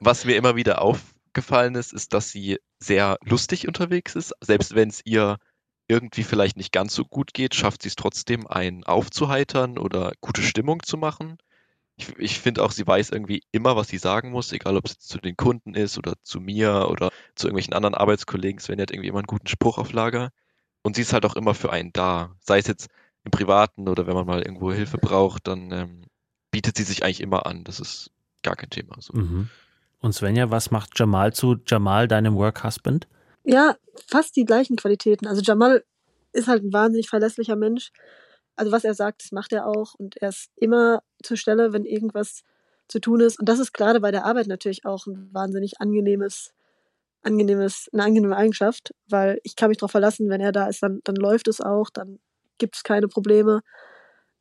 was 0.01 0.25
mir 0.25 0.35
immer 0.35 0.57
wieder 0.57 0.83
aufgefallen 0.83 1.77
ist, 1.77 1.93
ist, 1.93 2.15
dass 2.15 2.33
sie 2.33 2.59
sehr 2.81 3.17
lustig 3.25 3.69
unterwegs 3.69 4.17
ist. 4.17 4.35
Selbst 4.41 4.75
wenn 4.75 4.89
es 4.89 5.03
ihr 5.05 5.37
irgendwie 5.87 6.25
vielleicht 6.25 6.57
nicht 6.57 6.73
ganz 6.73 6.93
so 6.93 7.05
gut 7.05 7.33
geht, 7.33 7.55
schafft 7.55 7.83
sie 7.83 7.89
es 7.89 7.95
trotzdem, 7.95 8.49
einen 8.49 8.83
aufzuheitern 8.83 9.79
oder 9.79 10.15
gute 10.21 10.43
Stimmung 10.43 10.83
zu 10.83 10.97
machen 10.97 11.39
ich, 11.97 12.17
ich 12.19 12.39
finde 12.41 12.63
auch, 12.63 12.71
sie 12.71 12.87
weiß 12.87 13.11
irgendwie 13.11 13.43
immer, 13.53 13.77
was 13.77 13.89
sie 13.89 13.99
sagen 13.99 14.31
muss, 14.31 14.53
egal 14.53 14.77
ob 14.77 14.87
es 14.87 14.99
zu 14.99 15.19
den 15.19 15.37
Kunden 15.37 15.75
ist 15.75 15.97
oder 15.99 16.15
zu 16.23 16.41
mir 16.41 16.89
oder 16.91 17.11
zu 17.35 17.47
irgendwelchen 17.47 17.75
anderen 17.75 17.95
Arbeitskollegen. 17.95 18.61
Sven 18.61 18.81
hat 18.81 18.91
irgendwie 18.91 19.09
immer 19.09 19.19
einen 19.19 19.27
guten 19.27 19.47
Spruch 19.47 19.79
auf 19.79 19.93
Lager. 19.93 20.31
Und 20.83 20.97
sie 20.97 21.03
ist 21.03 21.13
halt 21.13 21.25
auch 21.25 21.37
immer 21.37 21.55
für 21.55 21.73
einen 21.73 21.93
da. 21.93 22.37
Sei 22.41 22.59
es 22.59 22.67
jetzt 22.67 22.89
im 23.25 23.31
Privaten 23.31 23.89
oder 23.89 24.07
wenn 24.07 24.15
man 24.15 24.27
mal 24.27 24.43
irgendwo 24.43 24.73
Hilfe 24.73 24.99
braucht, 24.99 25.49
dann 25.49 25.73
ähm, 25.73 26.03
bietet 26.51 26.77
sie 26.77 26.85
sich 26.85 27.03
eigentlich 27.03 27.23
immer 27.23 27.47
an. 27.47 27.65
Das 27.65 27.81
ist 27.81 28.11
gar 28.43 28.57
kein 28.57 28.71
Thema. 28.71 28.97
So. 29.01 29.15
Mhm. 29.15 29.49
Und 30.01 30.13
Svenja, 30.13 30.51
was 30.51 30.71
macht 30.71 30.99
Jamal 30.99 31.33
zu 31.33 31.57
Jamal, 31.67 32.07
deinem 32.07 32.37
Work 32.37 32.63
Husband? 32.63 33.09
Ja, 33.43 33.77
fast 34.07 34.37
die 34.37 34.45
gleichen 34.45 34.77
Qualitäten. 34.77 35.27
Also 35.27 35.41
Jamal 35.43 35.85
ist 36.33 36.47
halt 36.47 36.63
ein 36.63 36.73
wahnsinnig 36.73 37.09
verlässlicher 37.09 37.57
Mensch 37.57 37.91
also 38.57 38.73
was 38.73 38.85
er 38.85 38.95
sagt, 38.95 39.23
das 39.23 39.33
macht 39.33 39.53
er 39.53 39.67
auch 39.67 39.95
und 39.95 40.17
er 40.17 40.31
ist 40.31 40.51
immer 40.57 41.03
zur 41.23 41.37
Stelle, 41.37 41.73
wenn 41.73 41.85
irgendwas 41.85 42.43
zu 42.89 43.01
tun 43.01 43.21
ist. 43.21 43.39
Und 43.39 43.49
das 43.49 43.59
ist 43.59 43.73
gerade 43.73 44.01
bei 44.01 44.11
der 44.11 44.25
Arbeit 44.25 44.47
natürlich 44.47 44.85
auch 44.85 45.07
ein 45.07 45.29
wahnsinnig 45.33 45.81
angenehmes, 45.81 46.53
angenehmes, 47.23 47.89
eine 47.93 48.05
angenehme 48.05 48.37
Eigenschaft, 48.37 48.95
weil 49.09 49.41
ich 49.43 49.57
kann 49.57 49.69
mich 49.69 49.79
darauf 49.79 49.91
verlassen, 49.91 50.29
wenn 50.29 50.41
er 50.41 50.53
da 50.53 50.67
ist, 50.67 50.83
dann, 50.83 51.01
dann 51.05 51.17
läuft 51.17 51.49
es 51.49 51.61
auch, 51.61 51.91
dann 51.91 52.19
gibt 52.59 52.77
es 52.77 52.83
keine 52.83 53.09
Probleme. 53.09 53.61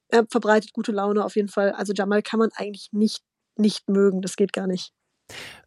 Er 0.10 0.26
verbreitet 0.30 0.74
gute 0.74 0.92
Laune 0.92 1.26
auf 1.26 1.36
jeden 1.36 1.50
Fall. 1.50 1.72
Also 1.72 1.94
Jamal 1.94 2.22
kann 2.22 2.40
man 2.40 2.50
eigentlich 2.56 2.90
nicht, 2.92 3.24
nicht 3.58 3.90
mögen, 3.90 4.22
das 4.22 4.36
geht 4.36 4.54
gar 4.54 4.68
nicht. 4.68 4.94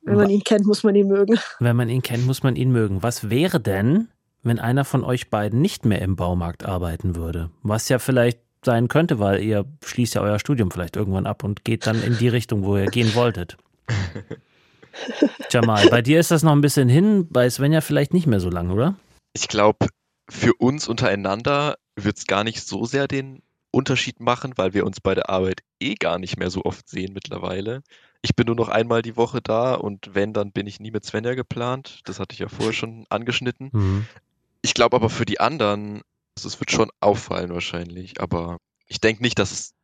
Wenn 0.03 0.17
man 0.17 0.31
ihn 0.31 0.45
kennt, 0.45 0.67
muss 0.67 0.85
man 0.85 0.95
ihn 0.95 1.09
mögen. 1.09 1.37
Wenn 1.59 1.75
man 1.75 1.89
ihn 1.89 2.03
kennt, 2.03 2.25
muss 2.25 2.45
man 2.45 2.55
ihn 2.55 2.71
mögen. 2.71 3.03
Was 3.03 3.29
wäre 3.29 3.59
denn, 3.59 4.09
wenn 4.45 4.61
einer 4.61 4.85
von 4.85 5.03
euch 5.03 5.31
beiden 5.31 5.61
nicht 5.61 5.85
mehr 5.85 6.01
im 6.01 6.15
Baumarkt 6.15 6.65
arbeiten 6.65 7.17
würde? 7.17 7.51
Was 7.63 7.89
ja 7.89 7.99
vielleicht 7.99 8.39
sein 8.65 8.89
könnte, 8.89 9.19
weil 9.19 9.43
ihr 9.43 9.65
schließt 9.85 10.15
ja 10.15 10.23
euer 10.23 10.39
Studium 10.39 10.71
vielleicht 10.71 10.97
irgendwann 10.97 11.27
ab 11.27 11.45
und 11.45 11.65
geht 11.65 11.87
dann 11.87 12.03
in 12.03 12.19
die 12.19 12.29
Richtung, 12.29 12.65
wo 12.65 12.77
ihr 12.77 12.87
gehen 12.87 13.15
wolltet. 13.15 13.57
Jamal, 15.51 15.89
bei 15.89 16.03
dir 16.03 16.21
ist 16.21 16.31
das 16.31 16.43
noch 16.43 16.53
ein 16.53 16.61
bisschen 16.61 16.89
hin, 16.89 17.29
bei 17.31 17.49
Svenja 17.49 17.81
vielleicht 17.81 18.13
nicht 18.13 18.27
mehr 18.27 18.41
so 18.41 18.51
lang, 18.51 18.71
oder? 18.71 18.97
Ich 19.33 19.49
glaube, 19.49 19.87
für 20.29 20.53
uns 20.55 20.89
untereinander 20.89 21.77
wird 21.97 22.19
es 22.19 22.27
gar 22.27 22.45
nicht 22.45 22.67
so 22.67 22.85
sehr 22.85 23.09
den 23.09 23.43
Unterschied 23.71 24.21
machen, 24.21 24.55
weil 24.57 24.75
wir 24.75 24.85
uns 24.87 25.01
bei 25.01 25.15
der 25.15 25.31
Arbeit 25.31 25.61
eh 25.81 25.95
gar 25.95 26.19
nicht 26.19 26.39
mehr 26.39 26.51
so 26.51 26.65
oft 26.65 26.89
sehen 26.89 27.13
mittlerweile. 27.13 27.83
Ich 28.23 28.35
bin 28.35 28.47
nur 28.47 28.57
noch 28.57 28.69
einmal 28.69 29.03
die 29.03 29.17
Woche 29.17 29.41
da 29.41 29.75
und 29.75 30.15
wenn, 30.15 30.33
dann 30.33 30.53
bin 30.53 30.67
ich 30.67 30.81
nie 30.81 30.91
mit 30.91 31.05
Svenja 31.05 31.35
geplant. 31.35 32.01
Das 32.05 32.19
hatte 32.19 32.33
ich 32.35 32.41
ja 32.41 32.49
vorher 32.49 32.73
schon 32.73 33.07
angeschnitten. 33.11 33.71
Mhm. 33.73 34.07
Ich 34.63 34.75
glaube 34.75 34.97
aber 34.97 35.09
für 35.09 35.25
die 35.25 35.39
anderen, 35.39 36.03
also 36.39 36.55
es 36.55 36.61
wird 36.61 36.71
schon 36.71 36.91
auffallen 37.01 37.51
wahrscheinlich, 37.51 38.21
aber 38.21 38.59
ich 38.87 39.01
denke 39.01 39.23
nicht, 39.23 39.39
dass 39.39 39.51
es 39.51 39.75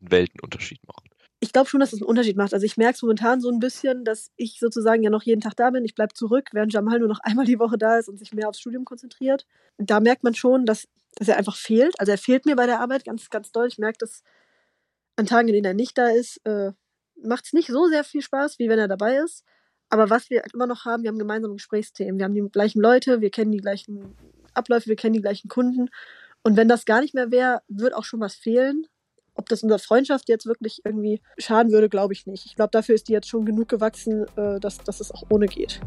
einen 0.00 0.12
Weltenunterschied 0.12 0.80
macht. 0.86 1.08
Ich 1.40 1.52
glaube 1.52 1.68
schon, 1.68 1.80
dass 1.80 1.92
es 1.92 2.00
einen 2.00 2.08
Unterschied 2.08 2.36
macht. 2.36 2.54
Also 2.54 2.64
ich 2.64 2.76
merke 2.76 2.94
es 2.94 3.02
momentan 3.02 3.40
so 3.40 3.50
ein 3.50 3.58
bisschen, 3.58 4.04
dass 4.04 4.30
ich 4.36 4.58
sozusagen 4.60 5.02
ja 5.02 5.10
noch 5.10 5.24
jeden 5.24 5.40
Tag 5.40 5.56
da 5.56 5.70
bin. 5.70 5.84
Ich 5.84 5.94
bleibe 5.94 6.14
zurück, 6.14 6.50
während 6.52 6.72
Jamal 6.72 7.00
nur 7.00 7.08
noch 7.08 7.18
einmal 7.22 7.46
die 7.46 7.58
Woche 7.58 7.76
da 7.76 7.98
ist 7.98 8.08
und 8.08 8.18
sich 8.18 8.32
mehr 8.32 8.48
aufs 8.48 8.60
Studium 8.60 8.84
konzentriert. 8.84 9.44
Da 9.76 10.00
merkt 10.00 10.22
man 10.22 10.34
schon, 10.34 10.66
dass, 10.66 10.86
dass 11.16 11.28
er 11.28 11.36
einfach 11.36 11.56
fehlt. 11.56 11.98
Also 11.98 12.12
er 12.12 12.18
fehlt 12.18 12.46
mir 12.46 12.56
bei 12.56 12.66
der 12.66 12.80
Arbeit 12.80 13.04
ganz, 13.04 13.28
ganz 13.28 13.50
doll. 13.50 13.66
Ich 13.66 13.78
merke 13.78 13.98
das 13.98 14.22
an 15.16 15.26
Tagen, 15.26 15.48
in 15.48 15.54
denen 15.54 15.66
er 15.66 15.74
nicht 15.74 15.98
da 15.98 16.08
ist, 16.08 16.40
äh, 16.46 16.72
macht 17.22 17.46
es 17.46 17.52
nicht 17.52 17.68
so 17.68 17.86
sehr 17.88 18.04
viel 18.04 18.22
Spaß, 18.22 18.58
wie 18.58 18.68
wenn 18.68 18.78
er 18.78 18.88
dabei 18.88 19.16
ist. 19.16 19.44
Aber 19.90 20.10
was 20.10 20.30
wir 20.30 20.44
immer 20.54 20.66
noch 20.66 20.84
haben, 20.84 21.02
wir 21.02 21.08
haben 21.08 21.18
gemeinsame 21.18 21.54
Gesprächsthemen. 21.54 22.18
Wir 22.18 22.24
haben 22.24 22.34
die 22.34 22.48
gleichen 22.50 22.80
Leute, 22.80 23.20
wir 23.20 23.30
kennen 23.30 23.52
die 23.52 23.58
gleichen 23.58 24.16
Abläufe, 24.54 24.86
wir 24.86 24.96
kennen 24.96 25.14
die 25.14 25.20
gleichen 25.20 25.48
Kunden. 25.48 25.88
Und 26.42 26.56
wenn 26.56 26.68
das 26.68 26.84
gar 26.84 27.00
nicht 27.00 27.14
mehr 27.14 27.30
wäre, 27.30 27.62
wird 27.68 27.94
auch 27.94 28.04
schon 28.04 28.20
was 28.20 28.34
fehlen. 28.34 28.86
Ob 29.34 29.48
das 29.48 29.62
unserer 29.62 29.78
Freundschaft 29.78 30.28
jetzt 30.28 30.46
wirklich 30.46 30.82
irgendwie 30.84 31.20
schaden 31.38 31.72
würde, 31.72 31.88
glaube 31.88 32.12
ich 32.12 32.26
nicht. 32.26 32.46
Ich 32.46 32.54
glaube, 32.54 32.70
dafür 32.70 32.94
ist 32.94 33.08
die 33.08 33.12
jetzt 33.12 33.28
schon 33.28 33.44
genug 33.44 33.68
gewachsen, 33.68 34.26
äh, 34.36 34.60
dass, 34.60 34.78
dass 34.78 35.00
es 35.00 35.10
auch 35.10 35.24
ohne 35.30 35.46
geht. 35.46 35.80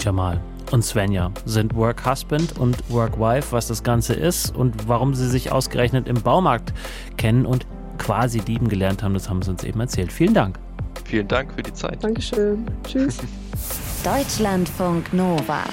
Jamal 0.00 0.40
und 0.70 0.82
Svenja 0.82 1.32
sind 1.44 1.74
Work 1.74 2.08
Husband 2.08 2.58
und 2.58 2.76
Work 2.90 3.18
Wife, 3.18 3.52
was 3.52 3.68
das 3.68 3.82
Ganze 3.82 4.14
ist 4.14 4.54
und 4.54 4.88
warum 4.88 5.14
sie 5.14 5.28
sich 5.28 5.50
ausgerechnet 5.50 6.08
im 6.08 6.22
Baumarkt 6.22 6.72
kennen 7.16 7.46
und 7.46 7.66
quasi 7.98 8.38
lieben 8.38 8.68
gelernt 8.68 9.02
haben, 9.02 9.14
das 9.14 9.28
haben 9.28 9.42
sie 9.42 9.50
uns 9.50 9.64
eben 9.64 9.80
erzählt. 9.80 10.12
Vielen 10.12 10.34
Dank. 10.34 10.58
Vielen 11.04 11.28
Dank 11.28 11.52
für 11.52 11.62
die 11.62 11.72
Zeit. 11.72 12.02
Dankeschön. 12.02 12.66
Tschüss. 12.84 13.18
Deutschlandfunk 14.04 15.12
Nova. 15.12 15.64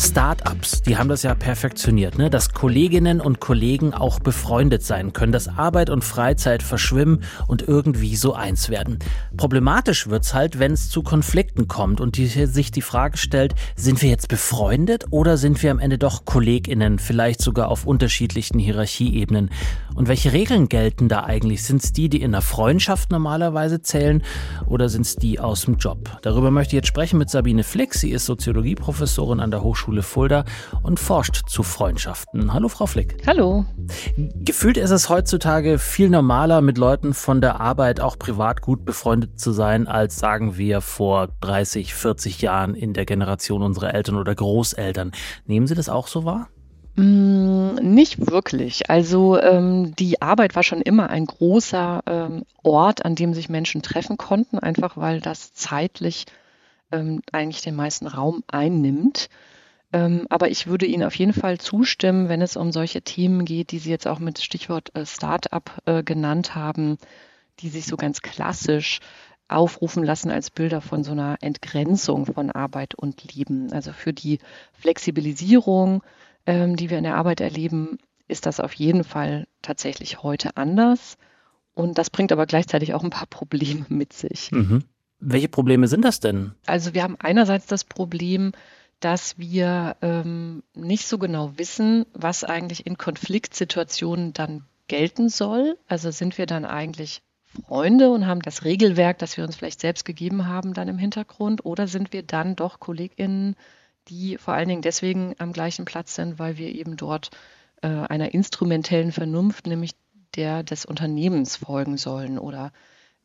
Startups, 0.00 0.80
die 0.80 0.96
haben 0.96 1.10
das 1.10 1.24
ja 1.24 1.34
perfektioniert, 1.34 2.16
ne? 2.16 2.30
dass 2.30 2.54
Kolleginnen 2.54 3.20
und 3.20 3.38
Kollegen 3.38 3.92
auch 3.92 4.18
befreundet 4.18 4.82
sein 4.82 5.12
können, 5.12 5.30
dass 5.30 5.46
Arbeit 5.46 5.90
und 5.90 6.02
Freizeit 6.02 6.62
verschwimmen 6.62 7.22
und 7.46 7.68
irgendwie 7.68 8.16
so 8.16 8.32
eins 8.32 8.70
werden. 8.70 8.98
Problematisch 9.36 10.08
wird's 10.08 10.32
halt, 10.32 10.58
wenn 10.58 10.72
es 10.72 10.88
zu 10.88 11.02
Konflikten 11.02 11.68
kommt 11.68 12.00
und 12.00 12.16
die, 12.16 12.26
sich 12.26 12.70
die 12.70 12.80
Frage 12.80 13.18
stellt, 13.18 13.54
sind 13.76 14.00
wir 14.00 14.08
jetzt 14.08 14.28
befreundet 14.28 15.04
oder 15.10 15.36
sind 15.36 15.62
wir 15.62 15.70
am 15.70 15.78
Ende 15.78 15.98
doch 15.98 16.24
Kolleginnen, 16.24 16.98
vielleicht 16.98 17.42
sogar 17.42 17.68
auf 17.68 17.84
unterschiedlichen 17.86 18.58
Hierarchieebenen? 18.58 19.50
Und 19.94 20.08
welche 20.08 20.32
Regeln 20.32 20.70
gelten 20.70 21.08
da 21.08 21.24
eigentlich? 21.24 21.62
Sind 21.62 21.84
es 21.84 21.92
die, 21.92 22.08
die 22.08 22.22
in 22.22 22.32
der 22.32 22.40
Freundschaft 22.40 23.10
normalerweise 23.10 23.82
zählen 23.82 24.22
oder 24.66 24.88
sind 24.88 25.02
es 25.02 25.16
die 25.16 25.38
aus 25.38 25.66
dem 25.66 25.76
Job? 25.76 26.18
Darüber 26.22 26.50
möchte 26.50 26.70
ich 26.70 26.78
jetzt 26.78 26.88
sprechen 26.88 27.18
mit 27.18 27.28
Sabine 27.28 27.64
Flick. 27.64 27.92
Sie 27.94 28.10
ist 28.10 28.24
Soziologieprofessorin 28.24 29.40
an 29.40 29.50
der 29.50 29.62
Hochschule 29.62 29.89
Hochschule 29.90 30.02
Fulda 30.02 30.44
und 30.84 31.00
forscht 31.00 31.48
zu 31.48 31.64
Freundschaften. 31.64 32.54
Hallo, 32.54 32.68
Frau 32.68 32.86
Flick. 32.86 33.16
Hallo. 33.26 33.64
Gefühlt 34.16 34.76
ist 34.76 34.90
es 34.90 35.08
heutzutage 35.08 35.78
viel 35.78 36.08
normaler, 36.10 36.60
mit 36.60 36.78
Leuten 36.78 37.12
von 37.12 37.40
der 37.40 37.60
Arbeit 37.60 37.98
auch 37.98 38.16
privat 38.16 38.60
gut 38.60 38.84
befreundet 38.84 39.40
zu 39.40 39.50
sein, 39.50 39.88
als 39.88 40.18
sagen 40.18 40.56
wir 40.56 40.80
vor 40.80 41.28
30, 41.40 41.94
40 41.94 42.40
Jahren 42.40 42.74
in 42.76 42.92
der 42.92 43.04
Generation 43.04 43.62
unserer 43.62 43.92
Eltern 43.92 44.16
oder 44.16 44.32
Großeltern. 44.32 45.10
Nehmen 45.46 45.66
Sie 45.66 45.74
das 45.74 45.88
auch 45.88 46.06
so 46.06 46.24
wahr? 46.24 46.48
Mm, 46.94 47.74
nicht 47.82 48.30
wirklich. 48.30 48.90
Also 48.90 49.40
ähm, 49.40 49.96
die 49.96 50.22
Arbeit 50.22 50.54
war 50.54 50.62
schon 50.62 50.82
immer 50.82 51.10
ein 51.10 51.26
großer 51.26 52.02
ähm, 52.06 52.44
Ort, 52.62 53.04
an 53.04 53.16
dem 53.16 53.34
sich 53.34 53.48
Menschen 53.48 53.82
treffen 53.82 54.16
konnten, 54.16 54.60
einfach 54.60 54.96
weil 54.96 55.20
das 55.20 55.52
zeitlich 55.52 56.26
ähm, 56.92 57.22
eigentlich 57.32 57.62
den 57.62 57.74
meisten 57.74 58.06
Raum 58.06 58.44
einnimmt. 58.48 59.28
Ähm, 59.92 60.26
aber 60.28 60.50
ich 60.50 60.66
würde 60.66 60.86
Ihnen 60.86 61.02
auf 61.02 61.14
jeden 61.16 61.32
Fall 61.32 61.58
zustimmen, 61.58 62.28
wenn 62.28 62.42
es 62.42 62.56
um 62.56 62.70
solche 62.70 63.02
Themen 63.02 63.44
geht, 63.44 63.72
die 63.72 63.78
Sie 63.78 63.90
jetzt 63.90 64.06
auch 64.06 64.20
mit 64.20 64.40
Stichwort 64.40 64.94
äh, 64.94 65.04
Start-up 65.04 65.82
äh, 65.86 66.02
genannt 66.02 66.54
haben, 66.54 66.96
die 67.58 67.68
sich 67.68 67.86
so 67.86 67.96
ganz 67.96 68.22
klassisch 68.22 69.00
aufrufen 69.48 70.04
lassen 70.04 70.30
als 70.30 70.50
Bilder 70.50 70.80
von 70.80 71.02
so 71.02 71.10
einer 71.12 71.38
Entgrenzung 71.40 72.26
von 72.26 72.50
Arbeit 72.52 72.94
und 72.94 73.34
Leben. 73.34 73.72
Also 73.72 73.92
für 73.92 74.12
die 74.12 74.38
Flexibilisierung, 74.74 76.02
ähm, 76.46 76.76
die 76.76 76.88
wir 76.88 76.98
in 76.98 77.04
der 77.04 77.16
Arbeit 77.16 77.40
erleben, 77.40 77.98
ist 78.28 78.46
das 78.46 78.60
auf 78.60 78.72
jeden 78.74 79.02
Fall 79.02 79.48
tatsächlich 79.60 80.22
heute 80.22 80.56
anders. 80.56 81.18
Und 81.74 81.98
das 81.98 82.10
bringt 82.10 82.30
aber 82.30 82.46
gleichzeitig 82.46 82.94
auch 82.94 83.02
ein 83.02 83.10
paar 83.10 83.26
Probleme 83.26 83.86
mit 83.88 84.12
sich. 84.12 84.52
Mhm. 84.52 84.84
Welche 85.18 85.48
Probleme 85.48 85.88
sind 85.88 86.04
das 86.04 86.20
denn? 86.20 86.52
Also 86.66 86.94
wir 86.94 87.02
haben 87.02 87.16
einerseits 87.18 87.66
das 87.66 87.84
Problem, 87.84 88.52
dass 89.00 89.38
wir 89.38 89.96
ähm, 90.02 90.62
nicht 90.74 91.06
so 91.06 91.18
genau 91.18 91.52
wissen, 91.56 92.06
was 92.12 92.44
eigentlich 92.44 92.86
in 92.86 92.98
Konfliktsituationen 92.98 94.32
dann 94.32 94.64
gelten 94.88 95.28
soll. 95.28 95.78
Also 95.88 96.10
sind 96.10 96.36
wir 96.38 96.46
dann 96.46 96.64
eigentlich 96.64 97.22
Freunde 97.66 98.10
und 98.10 98.26
haben 98.26 98.42
das 98.42 98.64
Regelwerk, 98.64 99.18
das 99.18 99.36
wir 99.36 99.44
uns 99.44 99.56
vielleicht 99.56 99.80
selbst 99.80 100.04
gegeben 100.04 100.46
haben, 100.46 100.74
dann 100.74 100.88
im 100.88 100.98
Hintergrund? 100.98 101.64
Oder 101.64 101.88
sind 101.88 102.12
wir 102.12 102.22
dann 102.22 102.56
doch 102.56 102.78
KollegInnen, 102.78 103.56
die 104.08 104.36
vor 104.36 104.54
allen 104.54 104.68
Dingen 104.68 104.82
deswegen 104.82 105.34
am 105.38 105.52
gleichen 105.52 105.84
Platz 105.84 106.14
sind, 106.14 106.38
weil 106.38 106.58
wir 106.58 106.68
eben 106.74 106.96
dort 106.96 107.30
äh, 107.82 107.88
einer 107.88 108.34
instrumentellen 108.34 109.12
Vernunft, 109.12 109.66
nämlich 109.66 109.92
der 110.36 110.62
des 110.62 110.84
Unternehmens 110.84 111.56
folgen 111.56 111.96
sollen 111.96 112.38
oder 112.38 112.72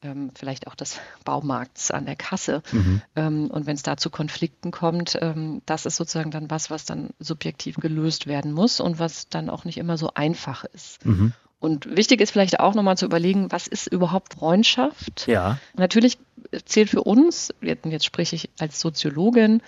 ähm, 0.02 0.32
vielleicht 0.36 0.68
auch 0.68 0.76
des 0.76 1.00
Baumarkts 1.24 1.92
an 1.92 2.06
der 2.06 2.16
Kasse. 2.16 2.62
Mhm. 2.72 3.02
Ähm, 3.16 3.48
und 3.52 3.66
wenn 3.66 3.76
es 3.76 3.84
da 3.84 3.98
zu 3.98 4.10
Konflikten 4.10 4.72
kommt, 4.72 5.18
ähm, 5.22 5.62
das 5.66 5.86
ist 5.86 5.96
sozusagen 5.96 6.32
dann 6.32 6.50
was, 6.50 6.70
was 6.70 6.86
dann 6.86 7.10
subjektiv 7.20 7.78
gelöst 7.78 8.28
werden 8.28 8.52
muss 8.52 8.80
und 8.80 9.00
was 9.00 9.30
dann 9.30 9.50
auch 9.50 9.66
nicht 9.66 9.78
immer 9.78 9.98
so 9.98 10.12
einfach 10.14 10.64
ist. 10.66 11.06
Mhm. 11.06 11.34
Und 11.60 11.96
wichtig 11.96 12.22
ist 12.22 12.32
vielleicht 12.32 12.60
auch 12.60 12.76
nochmal 12.76 12.98
zu 12.98 13.06
überlegen, 13.06 13.52
was 13.52 13.68
ist 13.68 13.88
überhaupt 13.88 14.36
Freundschaft? 14.36 15.26
Ja. 15.28 15.58
Natürlich 15.76 16.20
zählt 16.66 16.90
für 16.90 17.02
uns, 17.02 17.54
jetzt 17.62 18.06
spreche 18.06 18.36
ich 18.36 18.50
als 18.60 18.80
Soziologin, 18.80 19.62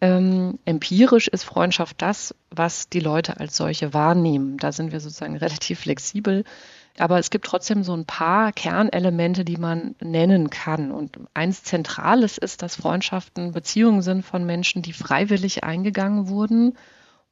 ähm, 0.00 0.58
empirisch 0.64 1.28
ist 1.28 1.44
Freundschaft 1.44 2.00
das, 2.00 2.34
was 2.50 2.88
die 2.88 3.00
Leute 3.00 3.38
als 3.38 3.56
solche 3.56 3.92
wahrnehmen. 3.92 4.56
Da 4.56 4.72
sind 4.72 4.92
wir 4.92 5.00
sozusagen 5.00 5.36
relativ 5.36 5.80
flexibel. 5.80 6.44
Aber 6.98 7.18
es 7.18 7.30
gibt 7.30 7.46
trotzdem 7.46 7.82
so 7.82 7.94
ein 7.94 8.04
paar 8.04 8.52
Kernelemente, 8.52 9.44
die 9.44 9.56
man 9.56 9.94
nennen 10.00 10.50
kann. 10.50 10.92
Und 10.92 11.18
eins 11.34 11.62
Zentrales 11.62 12.36
ist, 12.36 12.62
dass 12.62 12.76
Freundschaften 12.76 13.52
Beziehungen 13.52 14.02
sind 14.02 14.24
von 14.24 14.44
Menschen, 14.44 14.82
die 14.82 14.92
freiwillig 14.92 15.64
eingegangen 15.64 16.28
wurden 16.28 16.76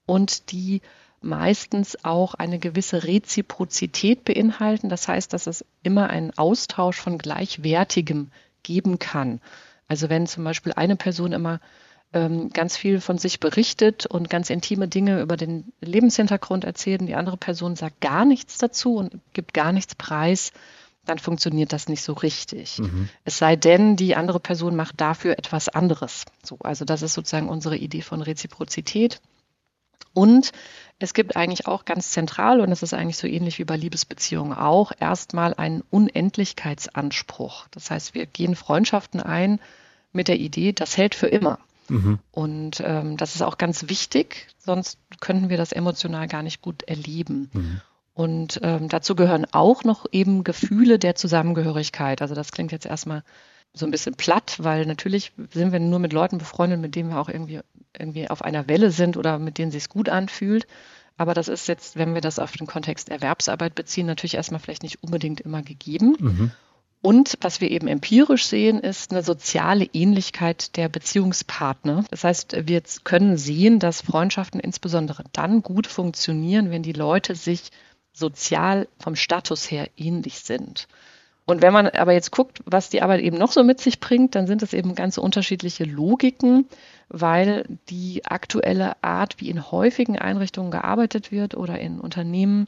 und 0.07 0.53
die 0.53 0.81
meistens 1.21 2.05
auch 2.05 2.35
eine 2.35 2.59
gewisse 2.59 3.05
Reziprozität 3.05 4.25
beinhalten. 4.25 4.88
Das 4.88 5.09
heißt, 5.09 5.33
dass 5.33 5.47
es 5.47 5.65
immer 5.83 6.09
einen 6.11 6.37
Austausch 6.38 6.97
von 6.97 7.19
Gleichwertigem 7.19 8.31
geben 8.62 8.99
kann. 8.99 9.41
Also 9.88 10.09
wenn 10.09 10.27
zum 10.27 10.45
Beispiel 10.45 10.73
eine 10.75 10.97
Person 10.97 11.33
immer 11.33 11.61
ähm, 12.12 12.50
ganz 12.50 12.77
viel 12.77 13.00
von 13.00 13.19
sich 13.19 13.41
berichtet 13.41 14.07
und 14.07 14.31
ganz 14.31 14.50
intime 14.50 14.88
Dinge 14.88 15.21
über 15.21 15.37
den 15.37 15.73
Lebenshintergrund 15.81 16.65
erzählt 16.65 17.00
und 17.00 17.07
die 17.07 17.15
andere 17.15 17.37
Person 17.37 17.77
sagt 17.77 18.00
gar 18.00 18.25
nichts 18.25 18.59
dazu 18.59 18.97
und 18.97 19.19
gibt 19.35 19.53
gar 19.53 19.73
nichts 19.73 19.95
preis, 19.95 20.53
dann 21.05 21.19
funktioniert 21.19 21.73
das 21.73 21.88
nicht 21.88 22.03
so 22.03 22.12
richtig. 22.12 22.79
Mhm. 22.79 23.09
Es 23.25 23.38
sei 23.38 23.57
denn, 23.57 23.97
die 23.97 24.17
andere 24.17 24.41
Person 24.41 24.77
macht 24.77 25.00
dafür 25.00 25.38
etwas 25.38 25.69
anderes. 25.69 26.25
So, 26.43 26.59
also 26.61 26.85
das 26.85 27.03
ist 27.03 27.15
sozusagen 27.15 27.49
unsere 27.49 27.77
Idee 27.77 28.03
von 28.03 28.23
Reziprozität. 28.23 29.21
Und 30.15 30.53
es 30.99 31.15
gibt 31.15 31.37
eigentlich 31.37 31.67
auch 31.67 31.85
ganz 31.85 32.11
zentral, 32.11 32.61
und 32.61 32.71
das 32.71 32.83
ist 32.83 32.95
eigentlich 32.95 33.19
so 33.19 33.27
ähnlich 33.27 33.59
wie 33.59 33.65
bei 33.65 33.77
Liebesbeziehungen 33.77 34.57
auch, 34.57 34.93
erstmal 34.99 35.55
einen 35.55 35.83
Unendlichkeitsanspruch. 35.91 37.69
Das 37.71 37.91
heißt, 37.91 38.15
wir 38.15 38.27
gehen 38.27 38.57
Freundschaften 38.57 39.21
ein 39.21 39.61
mit 40.12 40.29
der 40.29 40.38
Idee, 40.38 40.73
das 40.73 40.97
hält 40.97 41.15
für 41.15 41.29
immer. 41.29 41.59
Mhm. 41.88 42.18
Und 42.30 42.83
ähm, 42.85 43.16
das 43.16 43.35
ist 43.35 43.42
auch 43.42 43.59
ganz 43.59 43.88
wichtig, 43.88 44.49
sonst 44.59 44.99
könnten 45.21 45.49
wir 45.49 45.57
das 45.57 45.73
emotional 45.73 46.28
gar 46.28 46.42
nicht 46.42 46.62
gut 46.62 46.83
erleben. 46.85 47.50
Mhm. 47.52 47.80
Und 48.14 48.61
ähm, 48.62 48.88
dazu 48.88 49.14
gehören 49.14 49.47
auch 49.52 49.85
noch 49.85 50.07
eben 50.11 50.42
Gefühle 50.42 50.99
der 50.99 51.14
Zusammengehörigkeit. 51.14 52.21
Also 52.21 52.35
das 52.35 52.50
klingt 52.50 52.73
jetzt 52.73 52.87
erstmal 52.87 53.23
so 53.73 53.87
ein 53.87 53.92
bisschen 53.92 54.16
platt, 54.16 54.57
weil 54.59 54.87
natürlich 54.87 55.33
sind 55.52 55.73
wir 55.73 55.78
nur 55.78 55.99
mit 55.99 56.12
Leuten 56.12 56.38
befreundet, 56.38 56.80
mit 56.80 56.97
denen 56.97 57.11
wir 57.11 57.18
auch 57.18 57.28
irgendwie, 57.28 57.61
irgendwie 57.97 58.28
auf 58.28 58.42
einer 58.42 58.68
Welle 58.68 58.90
sind 58.90 59.16
oder 59.16 59.38
mit 59.38 59.59
denen 59.59 59.68
es 59.68 59.75
sich 59.75 59.88
gut 59.88 60.09
anfühlt. 60.09 60.66
Aber 61.16 61.35
das 61.35 61.49
ist 61.49 61.68
jetzt, 61.68 61.97
wenn 61.97 62.14
wir 62.14 62.21
das 62.21 62.38
auf 62.38 62.52
den 62.52 62.66
Kontext 62.66 63.09
Erwerbsarbeit 63.09 63.75
beziehen, 63.75 64.07
natürlich 64.07 64.35
erstmal 64.35 64.61
vielleicht 64.61 64.83
nicht 64.83 65.02
unbedingt 65.02 65.40
immer 65.40 65.62
gegeben. 65.62 66.16
Mhm. 66.18 66.50
Und 67.00 67.38
was 67.40 67.61
wir 67.61 67.71
eben 67.71 67.87
empirisch 67.87 68.47
sehen, 68.47 68.81
ist 68.81 69.12
eine 69.12 69.23
soziale 69.23 69.85
Ähnlichkeit 69.93 70.76
der 70.76 70.88
Beziehungspartner. 70.88 72.05
Das 72.11 72.25
heißt, 72.25 72.67
wir 72.67 72.83
können 73.05 73.37
sehen, 73.37 73.78
dass 73.78 74.00
Freundschaften 74.00 74.59
insbesondere 74.59 75.25
dann 75.33 75.62
gut 75.62 75.87
funktionieren, 75.87 76.71
wenn 76.71 76.83
die 76.83 76.93
Leute 76.93 77.37
sich 77.37 77.71
sozial 78.12 78.88
vom 78.99 79.14
Status 79.14 79.71
her 79.71 79.88
ähnlich 79.97 80.40
sind. 80.40 80.88
Und 81.47 81.62
wenn 81.62 81.73
man 81.73 81.87
aber 81.88 82.12
jetzt 82.12 82.31
guckt, 82.31 82.61
was 82.67 82.90
die 82.90 83.00
Arbeit 83.00 83.23
eben 83.23 83.38
noch 83.38 83.52
so 83.52 83.64
mit 83.64 83.81
sich 83.81 84.00
bringt, 84.00 84.35
dann 84.35 84.47
sind 84.47 84.62
es 84.62 84.75
eben 84.75 84.95
ganz 84.95 85.17
unterschiedliche 85.17 85.85
Logiken, 85.85 86.67
weil 87.09 87.64
die 87.88 88.26
aktuelle 88.26 89.02
Art, 89.02 89.37
wie 89.38 89.49
in 89.49 89.71
häufigen 89.71 90.19
Einrichtungen 90.19 90.71
gearbeitet 90.71 91.33
wird 91.33 91.57
oder 91.57 91.78
in 91.78 92.00
Unternehmen, 92.00 92.67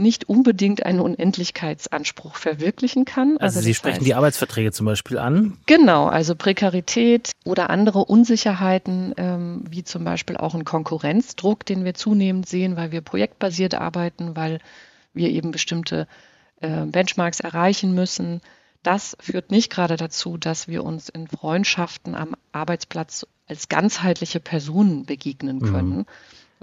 nicht 0.00 0.28
unbedingt 0.28 0.84
einen 0.84 1.00
Unendlichkeitsanspruch 1.00 2.34
verwirklichen 2.36 3.04
kann. 3.04 3.36
Also, 3.38 3.58
also 3.58 3.60
Sie 3.60 3.74
sprechen 3.74 3.96
heißt, 3.98 4.06
die 4.06 4.14
Arbeitsverträge 4.14 4.72
zum 4.72 4.86
Beispiel 4.86 5.18
an? 5.18 5.58
Genau, 5.66 6.06
also 6.06 6.34
Prekarität 6.34 7.30
oder 7.44 7.70
andere 7.70 8.04
Unsicherheiten, 8.04 9.14
ähm, 9.16 9.64
wie 9.68 9.84
zum 9.84 10.04
Beispiel 10.04 10.36
auch 10.36 10.54
ein 10.54 10.64
Konkurrenzdruck, 10.64 11.64
den 11.64 11.84
wir 11.84 11.94
zunehmend 11.94 12.48
sehen, 12.48 12.76
weil 12.76 12.90
wir 12.90 13.02
projektbasiert 13.02 13.74
arbeiten, 13.74 14.34
weil 14.36 14.58
wir 15.12 15.28
eben 15.28 15.50
bestimmte 15.50 16.08
äh, 16.60 16.86
Benchmarks 16.86 17.40
erreichen 17.40 17.94
müssen. 17.94 18.40
Das 18.82 19.16
führt 19.20 19.50
nicht 19.50 19.70
gerade 19.70 19.96
dazu, 19.96 20.38
dass 20.38 20.66
wir 20.66 20.84
uns 20.84 21.10
in 21.10 21.28
Freundschaften 21.28 22.14
am 22.14 22.34
Arbeitsplatz 22.52 23.26
als 23.46 23.68
ganzheitliche 23.68 24.40
Personen 24.40 25.04
begegnen 25.04 25.58
mhm. 25.58 25.72
können. 25.72 25.96
Mhm 25.98 26.06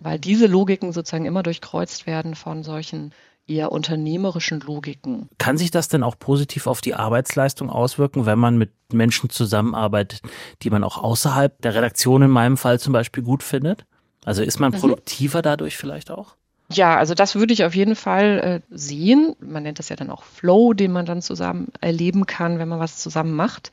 weil 0.01 0.19
diese 0.19 0.47
Logiken 0.47 0.91
sozusagen 0.93 1.25
immer 1.25 1.43
durchkreuzt 1.43 2.07
werden 2.07 2.35
von 2.35 2.63
solchen 2.63 3.13
eher 3.47 3.71
unternehmerischen 3.71 4.59
Logiken. 4.59 5.29
Kann 5.37 5.57
sich 5.57 5.71
das 5.71 5.87
denn 5.87 6.03
auch 6.03 6.19
positiv 6.19 6.67
auf 6.67 6.81
die 6.81 6.95
Arbeitsleistung 6.95 7.69
auswirken, 7.69 8.25
wenn 8.25 8.39
man 8.39 8.57
mit 8.57 8.71
Menschen 8.91 9.29
zusammenarbeitet, 9.29 10.21
die 10.61 10.69
man 10.69 10.83
auch 10.83 10.97
außerhalb 10.97 11.61
der 11.61 11.73
Redaktion 11.73 12.23
in 12.23 12.29
meinem 12.29 12.57
Fall 12.57 12.79
zum 12.79 12.93
Beispiel 12.93 13.23
gut 13.23 13.43
findet? 13.43 13.85
Also 14.25 14.43
ist 14.43 14.59
man 14.59 14.73
mhm. 14.73 14.79
produktiver 14.79 15.39
mhm. 15.39 15.43
dadurch 15.43 15.77
vielleicht 15.77 16.11
auch? 16.11 16.35
Ja, 16.69 16.97
also 16.97 17.13
das 17.13 17.35
würde 17.35 17.53
ich 17.53 17.63
auf 17.63 17.75
jeden 17.75 17.95
Fall 17.95 18.61
äh, 18.69 18.75
sehen. 18.75 19.35
Man 19.39 19.63
nennt 19.63 19.79
das 19.79 19.87
ja 19.87 19.95
dann 19.95 20.09
auch 20.09 20.23
Flow, 20.23 20.73
den 20.73 20.91
man 20.91 21.05
dann 21.05 21.21
zusammen 21.21 21.69
erleben 21.79 22.25
kann, 22.25 22.59
wenn 22.59 22.67
man 22.67 22.79
was 22.79 22.97
zusammen 22.97 23.33
macht. 23.33 23.71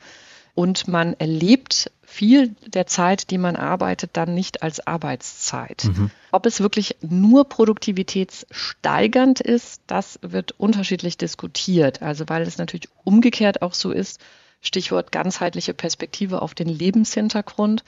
Und 0.55 0.87
man 0.87 1.13
erlebt 1.13 1.91
viel 2.03 2.55
der 2.65 2.87
Zeit, 2.87 3.29
die 3.29 3.37
man 3.37 3.57
arbeitet, 3.57 4.11
dann 4.13 4.33
nicht 4.33 4.63
als 4.63 4.85
Arbeitszeit. 4.87 5.83
Mhm. 5.83 6.11
Ob 6.31 6.45
es 6.45 6.61
wirklich 6.61 6.95
nur 7.01 7.49
produktivitätssteigernd 7.49 9.41
ist, 9.41 9.81
das 9.87 10.17
wird 10.21 10.53
unterschiedlich 10.57 11.17
diskutiert. 11.17 12.01
Also 12.01 12.29
weil 12.29 12.43
es 12.43 12.57
natürlich 12.57 12.87
umgekehrt 13.03 13.61
auch 13.61 13.73
so 13.73 13.91
ist, 13.91 14.21
Stichwort 14.61 15.11
ganzheitliche 15.11 15.73
Perspektive 15.73 16.41
auf 16.41 16.53
den 16.53 16.69
Lebenshintergrund, 16.69 17.83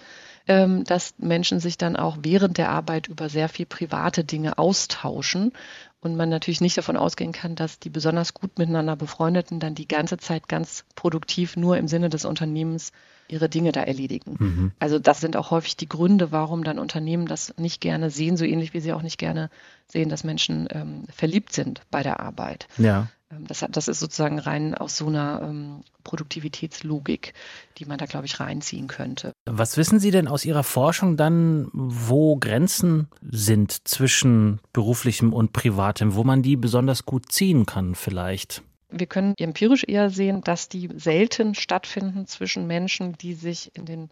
ähm, 0.47 0.83
dass 0.83 1.15
Menschen 1.17 1.59
sich 1.59 1.77
dann 1.77 1.95
auch 1.95 2.17
während 2.21 2.57
der 2.57 2.69
Arbeit 2.69 3.07
über 3.07 3.29
sehr 3.29 3.49
viel 3.49 3.65
private 3.65 4.23
Dinge 4.23 4.57
austauschen 4.57 5.53
und 6.01 6.15
man 6.15 6.29
natürlich 6.29 6.61
nicht 6.61 6.77
davon 6.77 6.97
ausgehen 6.97 7.31
kann, 7.31 7.55
dass 7.55 7.79
die 7.79 7.89
besonders 7.89 8.33
gut 8.33 8.59
miteinander 8.59 8.95
befreundeten 8.95 9.59
dann 9.59 9.75
die 9.75 9.87
ganze 9.87 10.17
Zeit 10.17 10.47
ganz 10.47 10.85
produktiv 10.95 11.57
nur 11.57 11.77
im 11.77 11.87
Sinne 11.87 12.09
des 12.09 12.25
Unternehmens 12.25 12.91
ihre 13.27 13.49
Dinge 13.49 13.71
da 13.71 13.81
erledigen. 13.81 14.35
Mhm. 14.39 14.71
Also 14.79 14.99
das 14.99 15.19
sind 15.19 15.35
auch 15.35 15.51
häufig 15.51 15.75
die 15.75 15.89
Gründe, 15.89 16.31
warum 16.31 16.63
dann 16.63 16.79
Unternehmen 16.79 17.25
das 17.25 17.53
nicht 17.57 17.81
gerne 17.81 18.09
sehen, 18.09 18.37
so 18.37 18.45
ähnlich 18.45 18.73
wie 18.73 18.79
sie 18.79 18.93
auch 18.93 19.01
nicht 19.01 19.17
gerne 19.17 19.49
sehen, 19.87 20.09
dass 20.09 20.23
Menschen 20.23 20.67
ähm, 20.71 21.03
verliebt 21.09 21.51
sind 21.51 21.81
bei 21.91 22.03
der 22.03 22.19
Arbeit. 22.19 22.67
Ja. 22.77 23.07
Ähm, 23.31 23.45
das, 23.47 23.65
das, 23.69 23.87
ist 23.87 23.99
sozusagen 23.99 24.39
rein 24.39 24.75
aus 24.75 24.97
so 24.97 25.07
einer 25.07 25.41
ähm, 25.43 25.83
Produktivitätslogik, 26.03 27.33
die 27.77 27.85
man 27.85 27.97
da, 27.97 28.05
glaube 28.05 28.25
ich, 28.25 28.39
reinziehen 28.39 28.87
könnte. 28.87 29.33
Was 29.45 29.77
wissen 29.77 29.99
Sie 29.99 30.11
denn 30.11 30.27
aus 30.27 30.45
Ihrer 30.45 30.63
Forschung 30.63 31.17
dann, 31.17 31.69
wo 31.73 32.37
Grenzen 32.37 33.07
sind 33.21 33.87
zwischen 33.87 34.59
beruflichem 34.73 35.33
und 35.33 35.53
privatem, 35.53 36.15
wo 36.15 36.23
man 36.23 36.41
die 36.41 36.55
besonders 36.55 37.05
gut 37.05 37.31
ziehen 37.31 37.65
kann 37.65 37.95
vielleicht? 37.95 38.63
Wir 38.89 39.07
können 39.07 39.33
empirisch 39.37 39.83
eher 39.85 40.09
sehen, 40.09 40.41
dass 40.41 40.69
die 40.69 40.89
selten 40.95 41.55
stattfinden 41.55 42.25
zwischen 42.25 42.67
Menschen, 42.67 43.17
die 43.17 43.33
sich 43.33 43.75
in 43.75 43.85
den 43.85 44.09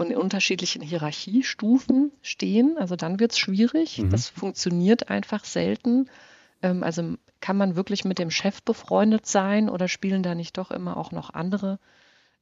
in 0.00 0.16
unterschiedlichen 0.16 0.80
Hierarchiestufen 0.80 2.12
stehen. 2.22 2.76
Also 2.78 2.94
dann 2.94 3.18
wird 3.18 3.32
es 3.32 3.38
schwierig. 3.38 3.98
Mhm. 3.98 4.10
Das 4.10 4.28
funktioniert 4.28 5.10
einfach 5.10 5.44
selten. 5.44 6.08
Ähm, 6.62 6.82
also 6.82 7.14
kann 7.40 7.56
man 7.56 7.76
wirklich 7.76 8.04
mit 8.04 8.18
dem 8.18 8.30
Chef 8.30 8.62
befreundet 8.62 9.26
sein 9.26 9.68
oder 9.68 9.88
spielen 9.88 10.22
da 10.22 10.34
nicht 10.34 10.58
doch 10.58 10.70
immer 10.70 10.96
auch 10.96 11.12
noch 11.12 11.30
andere 11.30 11.78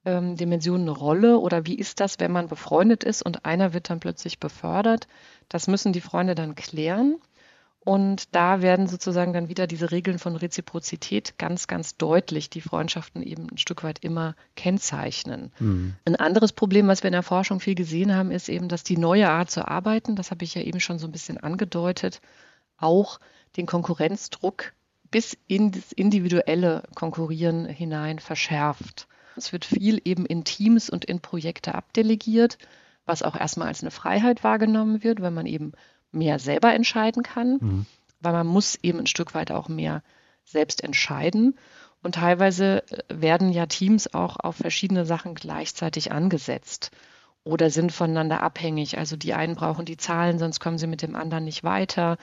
ähm, 0.05 0.37
Dimensionen 0.37 0.89
eine 0.89 0.97
Rolle? 0.97 1.39
Oder 1.39 1.67
wie 1.67 1.75
ist 1.75 2.01
das, 2.01 2.19
wenn 2.19 2.33
man 2.33 2.49
befreundet 2.49 3.05
ist 3.05 3.23
und 3.23 3.45
einer 3.45 3.75
wird 3.75 3.91
dann 3.91 4.01
plötzlich 4.01 4.41
befördert? 4.41 5.09
Das 5.49 5.67
müssen 5.69 5.93
die 5.93 6.01
Freunde 6.01 6.35
dann 6.35 6.55
klären. 6.55 7.17
Und 7.87 8.35
da 8.35 8.63
werden 8.63 8.89
sozusagen 8.89 9.33
dann 9.33 9.49
wieder 9.49 9.69
diese 9.69 9.93
Regeln 9.93 10.19
von 10.19 10.35
Reziprozität 10.35 11.39
ganz, 11.39 11.69
ganz 11.69 11.97
deutlich, 11.97 12.51
die 12.51 12.61
Freundschaften 12.61 13.23
eben 13.23 13.47
ein 13.49 13.59
Stück 13.59 13.85
weit 13.85 14.01
immer 14.01 14.35
kennzeichnen. 14.57 15.53
Mhm. 15.61 15.95
Ein 16.05 16.17
anderes 16.17 16.53
Problem, 16.53 16.89
was 16.89 17.05
wir 17.05 17.09
in 17.09 17.13
der 17.13 17.23
Forschung 17.23 17.61
viel 17.61 17.77
gesehen 17.77 18.13
haben, 18.13 18.33
ist 18.33 18.49
eben, 18.49 18.67
dass 18.67 18.83
die 18.83 18.97
neue 18.97 19.31
Art 19.31 19.53
zu 19.53 19.69
arbeiten, 19.69 20.17
das 20.17 20.33
habe 20.33 20.43
ich 20.43 20.57
ja 20.57 20.63
eben 20.63 20.81
schon 20.81 20.99
so 20.99 21.07
ein 21.07 21.13
bisschen 21.13 21.39
angedeutet, 21.39 22.21
auch 22.77 23.21
den 23.57 23.67
Konkurrenzdruck 23.67 24.73
bis 25.11 25.37
in 25.47 25.73
das 25.73 25.93
individuelle 25.93 26.83
Konkurrieren 26.95 27.67
hinein 27.67 28.19
verschärft. 28.19 29.07
Es 29.37 29.53
wird 29.53 29.65
viel 29.65 30.01
eben 30.05 30.27
in 30.27 30.45
Teams 30.45 30.91
und 30.91 31.05
in 31.05 31.21
Projekte 31.21 31.75
abdelegiert, 31.75 32.59
was 33.05 33.23
auch 33.23 33.37
erstmal 33.37 33.69
als 33.69 33.83
eine 33.83 33.91
Freiheit 33.91 34.43
wahrgenommen 34.43 35.03
wird, 35.05 35.21
weil 35.21 35.31
man 35.31 35.47
eben 35.47 35.73
mehr 36.11 36.39
selber 36.39 36.75
entscheiden 36.75 37.23
kann, 37.23 37.59
mhm. 37.61 37.87
weil 38.21 38.33
man 38.33 38.47
muss 38.47 38.77
eben 38.83 38.99
ein 38.99 39.07
Stück 39.07 39.35
weit 39.35 39.51
auch 39.51 39.69
mehr 39.69 40.03
selbst 40.45 40.83
entscheiden. 40.83 41.59
Und 42.03 42.17
teilweise 42.17 42.83
äh, 42.91 43.03
werden 43.09 43.51
ja 43.51 43.67
Teams 43.67 44.13
auch 44.13 44.39
auf 44.39 44.57
verschiedene 44.57 45.05
Sachen 45.05 45.35
gleichzeitig 45.35 46.13
angesetzt 46.13 46.91
oder 47.45 47.71
sind 47.71 47.93
voneinander 47.93 48.43
abhängig. 48.43 48.99
Also 48.99 49.17
die 49.17 49.35
einen 49.35 49.55
brauchen 49.55 49.85
die 49.85 49.97
Zahlen, 49.97 50.39
sonst 50.39 50.59
kommen 50.59 50.79
sie 50.79 50.87
mit 50.87 51.03
dem 51.03 51.15
anderen 51.15 51.45
nicht 51.45 51.63
weiter. 51.63 52.17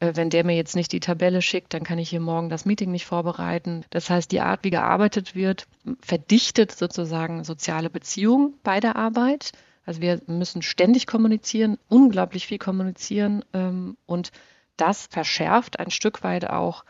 Äh, 0.00 0.12
wenn 0.14 0.30
der 0.30 0.44
mir 0.44 0.56
jetzt 0.56 0.76
nicht 0.76 0.92
die 0.92 1.00
Tabelle 1.00 1.42
schickt, 1.42 1.74
dann 1.74 1.84
kann 1.84 1.98
ich 1.98 2.10
hier 2.10 2.20
morgen 2.20 2.48
das 2.48 2.64
Meeting 2.64 2.90
nicht 2.90 3.06
vorbereiten. 3.06 3.84
Das 3.90 4.10
heißt, 4.10 4.30
die 4.32 4.40
Art, 4.40 4.64
wie 4.64 4.70
gearbeitet 4.70 5.34
wird, 5.34 5.66
verdichtet 6.00 6.72
sozusagen 6.72 7.44
soziale 7.44 7.90
Beziehungen 7.90 8.54
bei 8.62 8.80
der 8.80 8.96
Arbeit. 8.96 9.52
Also 9.84 10.00
wir 10.00 10.20
müssen 10.26 10.62
ständig 10.62 11.06
kommunizieren, 11.06 11.78
unglaublich 11.88 12.46
viel 12.46 12.58
kommunizieren 12.58 13.44
ähm, 13.54 13.96
und 14.06 14.32
das 14.76 15.06
verschärft 15.06 15.80
ein 15.80 15.90
Stück 15.90 16.22
weit 16.22 16.48
auch 16.48 16.84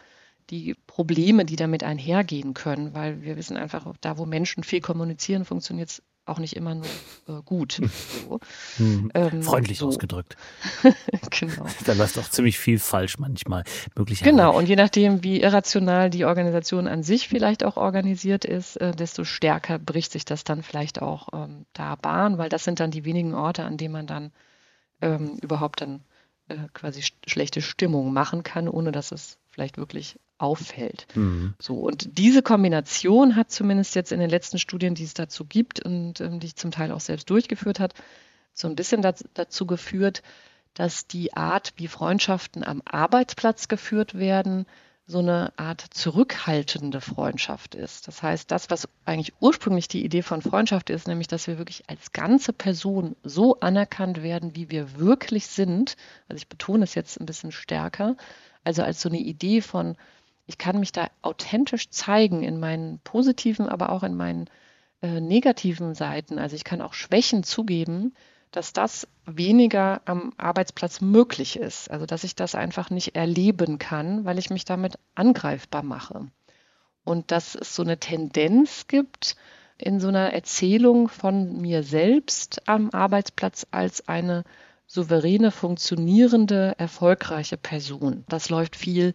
die 0.50 0.74
Probleme, 0.86 1.44
die 1.44 1.56
damit 1.56 1.84
einhergehen 1.84 2.54
können, 2.54 2.94
weil 2.94 3.22
wir 3.22 3.36
wissen 3.36 3.56
einfach, 3.56 3.86
da 4.00 4.18
wo 4.18 4.26
Menschen 4.26 4.64
viel 4.64 4.80
kommunizieren, 4.80 5.44
funktioniert 5.44 5.90
es 5.90 6.02
auch 6.28 6.38
nicht 6.38 6.56
immer 6.56 6.74
nur 6.74 6.86
äh, 7.28 7.42
gut. 7.44 7.80
So. 8.28 8.40
Hm. 8.76 9.10
Ähm, 9.14 9.42
Freundlich 9.42 9.78
so. 9.78 9.88
ausgedrückt. 9.88 10.36
genau. 11.30 11.66
Da 11.84 11.92
läuft 11.94 12.18
auch 12.18 12.28
ziemlich 12.28 12.58
viel 12.58 12.78
falsch 12.78 13.18
manchmal. 13.18 13.64
Möglicherweise. 13.96 14.30
Genau, 14.30 14.56
und 14.56 14.68
je 14.68 14.76
nachdem, 14.76 15.22
wie 15.22 15.40
irrational 15.40 16.10
die 16.10 16.24
Organisation 16.24 16.86
an 16.86 17.02
sich 17.02 17.28
vielleicht 17.28 17.64
auch 17.64 17.76
organisiert 17.76 18.44
ist, 18.44 18.76
äh, 18.76 18.92
desto 18.92 19.24
stärker 19.24 19.78
bricht 19.78 20.12
sich 20.12 20.24
das 20.24 20.44
dann 20.44 20.62
vielleicht 20.62 21.00
auch 21.00 21.28
ähm, 21.32 21.66
da 21.72 21.94
Bahn, 21.96 22.38
weil 22.38 22.48
das 22.48 22.64
sind 22.64 22.80
dann 22.80 22.90
die 22.90 23.04
wenigen 23.04 23.34
Orte, 23.34 23.64
an 23.64 23.76
denen 23.76 23.92
man 23.92 24.06
dann 24.06 24.32
ähm, 25.00 25.38
überhaupt 25.42 25.80
dann 25.80 26.02
äh, 26.48 26.56
quasi 26.72 27.02
sch 27.02 27.12
schlechte 27.26 27.62
Stimmung 27.62 28.12
machen 28.12 28.42
kann, 28.42 28.68
ohne 28.68 28.92
dass 28.92 29.12
es 29.12 29.38
vielleicht 29.50 29.78
wirklich 29.78 30.18
auffällt. 30.38 31.06
Mhm. 31.14 31.54
So, 31.58 31.74
und 31.74 32.16
diese 32.18 32.42
Kombination 32.42 33.36
hat 33.36 33.50
zumindest 33.50 33.94
jetzt 33.94 34.12
in 34.12 34.20
den 34.20 34.30
letzten 34.30 34.58
Studien, 34.58 34.94
die 34.94 35.04
es 35.04 35.14
dazu 35.14 35.44
gibt 35.44 35.84
und 35.84 36.20
ähm, 36.20 36.40
die 36.40 36.46
ich 36.46 36.56
zum 36.56 36.70
Teil 36.70 36.92
auch 36.92 37.00
selbst 37.00 37.28
durchgeführt 37.28 37.80
hat, 37.80 37.94
so 38.54 38.68
ein 38.68 38.76
bisschen 38.76 39.02
dazu, 39.02 39.24
dazu 39.34 39.66
geführt, 39.66 40.22
dass 40.74 41.06
die 41.06 41.36
Art, 41.36 41.72
wie 41.76 41.88
Freundschaften 41.88 42.64
am 42.64 42.82
Arbeitsplatz 42.84 43.68
geführt 43.68 44.14
werden, 44.14 44.66
so 45.08 45.20
eine 45.20 45.54
Art 45.56 45.80
zurückhaltende 45.80 47.00
Freundschaft 47.00 47.74
ist. 47.74 48.06
Das 48.06 48.22
heißt, 48.22 48.50
das, 48.50 48.68
was 48.68 48.88
eigentlich 49.06 49.32
ursprünglich 49.40 49.88
die 49.88 50.04
Idee 50.04 50.20
von 50.20 50.42
Freundschaft 50.42 50.90
ist, 50.90 51.08
nämlich, 51.08 51.28
dass 51.28 51.46
wir 51.46 51.56
wirklich 51.56 51.88
als 51.88 52.12
ganze 52.12 52.52
Person 52.52 53.16
so 53.24 53.58
anerkannt 53.60 54.22
werden, 54.22 54.54
wie 54.54 54.70
wir 54.70 54.98
wirklich 54.98 55.46
sind. 55.46 55.96
Also 56.28 56.42
ich 56.42 56.48
betone 56.48 56.84
es 56.84 56.94
jetzt 56.94 57.18
ein 57.18 57.24
bisschen 57.24 57.52
stärker, 57.52 58.16
also 58.64 58.82
als 58.82 59.00
so 59.00 59.08
eine 59.08 59.18
Idee 59.18 59.62
von, 59.62 59.96
ich 60.48 60.56
kann 60.56 60.80
mich 60.80 60.92
da 60.92 61.08
authentisch 61.20 61.90
zeigen 61.90 62.42
in 62.42 62.58
meinen 62.58 63.00
positiven, 63.00 63.68
aber 63.68 63.90
auch 63.90 64.02
in 64.02 64.14
meinen 64.14 64.48
äh, 65.02 65.20
negativen 65.20 65.94
Seiten. 65.94 66.38
Also 66.38 66.56
ich 66.56 66.64
kann 66.64 66.80
auch 66.80 66.94
Schwächen 66.94 67.44
zugeben, 67.44 68.14
dass 68.50 68.72
das 68.72 69.06
weniger 69.26 70.00
am 70.06 70.32
Arbeitsplatz 70.38 71.02
möglich 71.02 71.58
ist. 71.58 71.90
Also 71.90 72.06
dass 72.06 72.24
ich 72.24 72.34
das 72.34 72.54
einfach 72.54 72.88
nicht 72.88 73.14
erleben 73.14 73.78
kann, 73.78 74.24
weil 74.24 74.38
ich 74.38 74.48
mich 74.48 74.64
damit 74.64 74.98
angreifbar 75.14 75.82
mache. 75.82 76.28
Und 77.04 77.30
dass 77.30 77.54
es 77.54 77.74
so 77.76 77.82
eine 77.82 77.98
Tendenz 77.98 78.86
gibt 78.88 79.36
in 79.76 80.00
so 80.00 80.08
einer 80.08 80.32
Erzählung 80.32 81.08
von 81.08 81.60
mir 81.60 81.82
selbst 81.82 82.66
am 82.66 82.88
Arbeitsplatz 82.90 83.66
als 83.70 84.08
eine 84.08 84.44
souveräne, 84.86 85.50
funktionierende, 85.50 86.74
erfolgreiche 86.78 87.58
Person. 87.58 88.24
Das 88.30 88.48
läuft 88.48 88.76
viel 88.76 89.12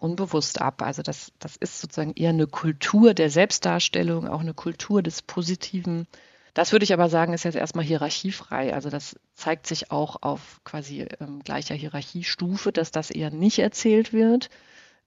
unbewusst 0.00 0.60
ab. 0.60 0.82
Also 0.82 1.02
das, 1.02 1.32
das 1.38 1.56
ist 1.56 1.80
sozusagen 1.80 2.14
eher 2.14 2.30
eine 2.30 2.46
Kultur 2.46 3.14
der 3.14 3.30
Selbstdarstellung, 3.30 4.28
auch 4.28 4.40
eine 4.40 4.54
Kultur 4.54 5.02
des 5.02 5.22
Positiven. 5.22 6.06
Das 6.54 6.72
würde 6.72 6.84
ich 6.84 6.92
aber 6.92 7.08
sagen, 7.08 7.32
ist 7.32 7.44
jetzt 7.44 7.54
erstmal 7.54 7.84
hierarchiefrei. 7.84 8.74
Also 8.74 8.90
das 8.90 9.16
zeigt 9.34 9.66
sich 9.66 9.92
auch 9.92 10.16
auf 10.22 10.60
quasi 10.64 11.06
ähm, 11.20 11.40
gleicher 11.44 11.74
Hierarchiestufe, 11.74 12.72
dass 12.72 12.90
das 12.90 13.10
eher 13.10 13.30
nicht 13.30 13.58
erzählt 13.58 14.12
wird 14.12 14.50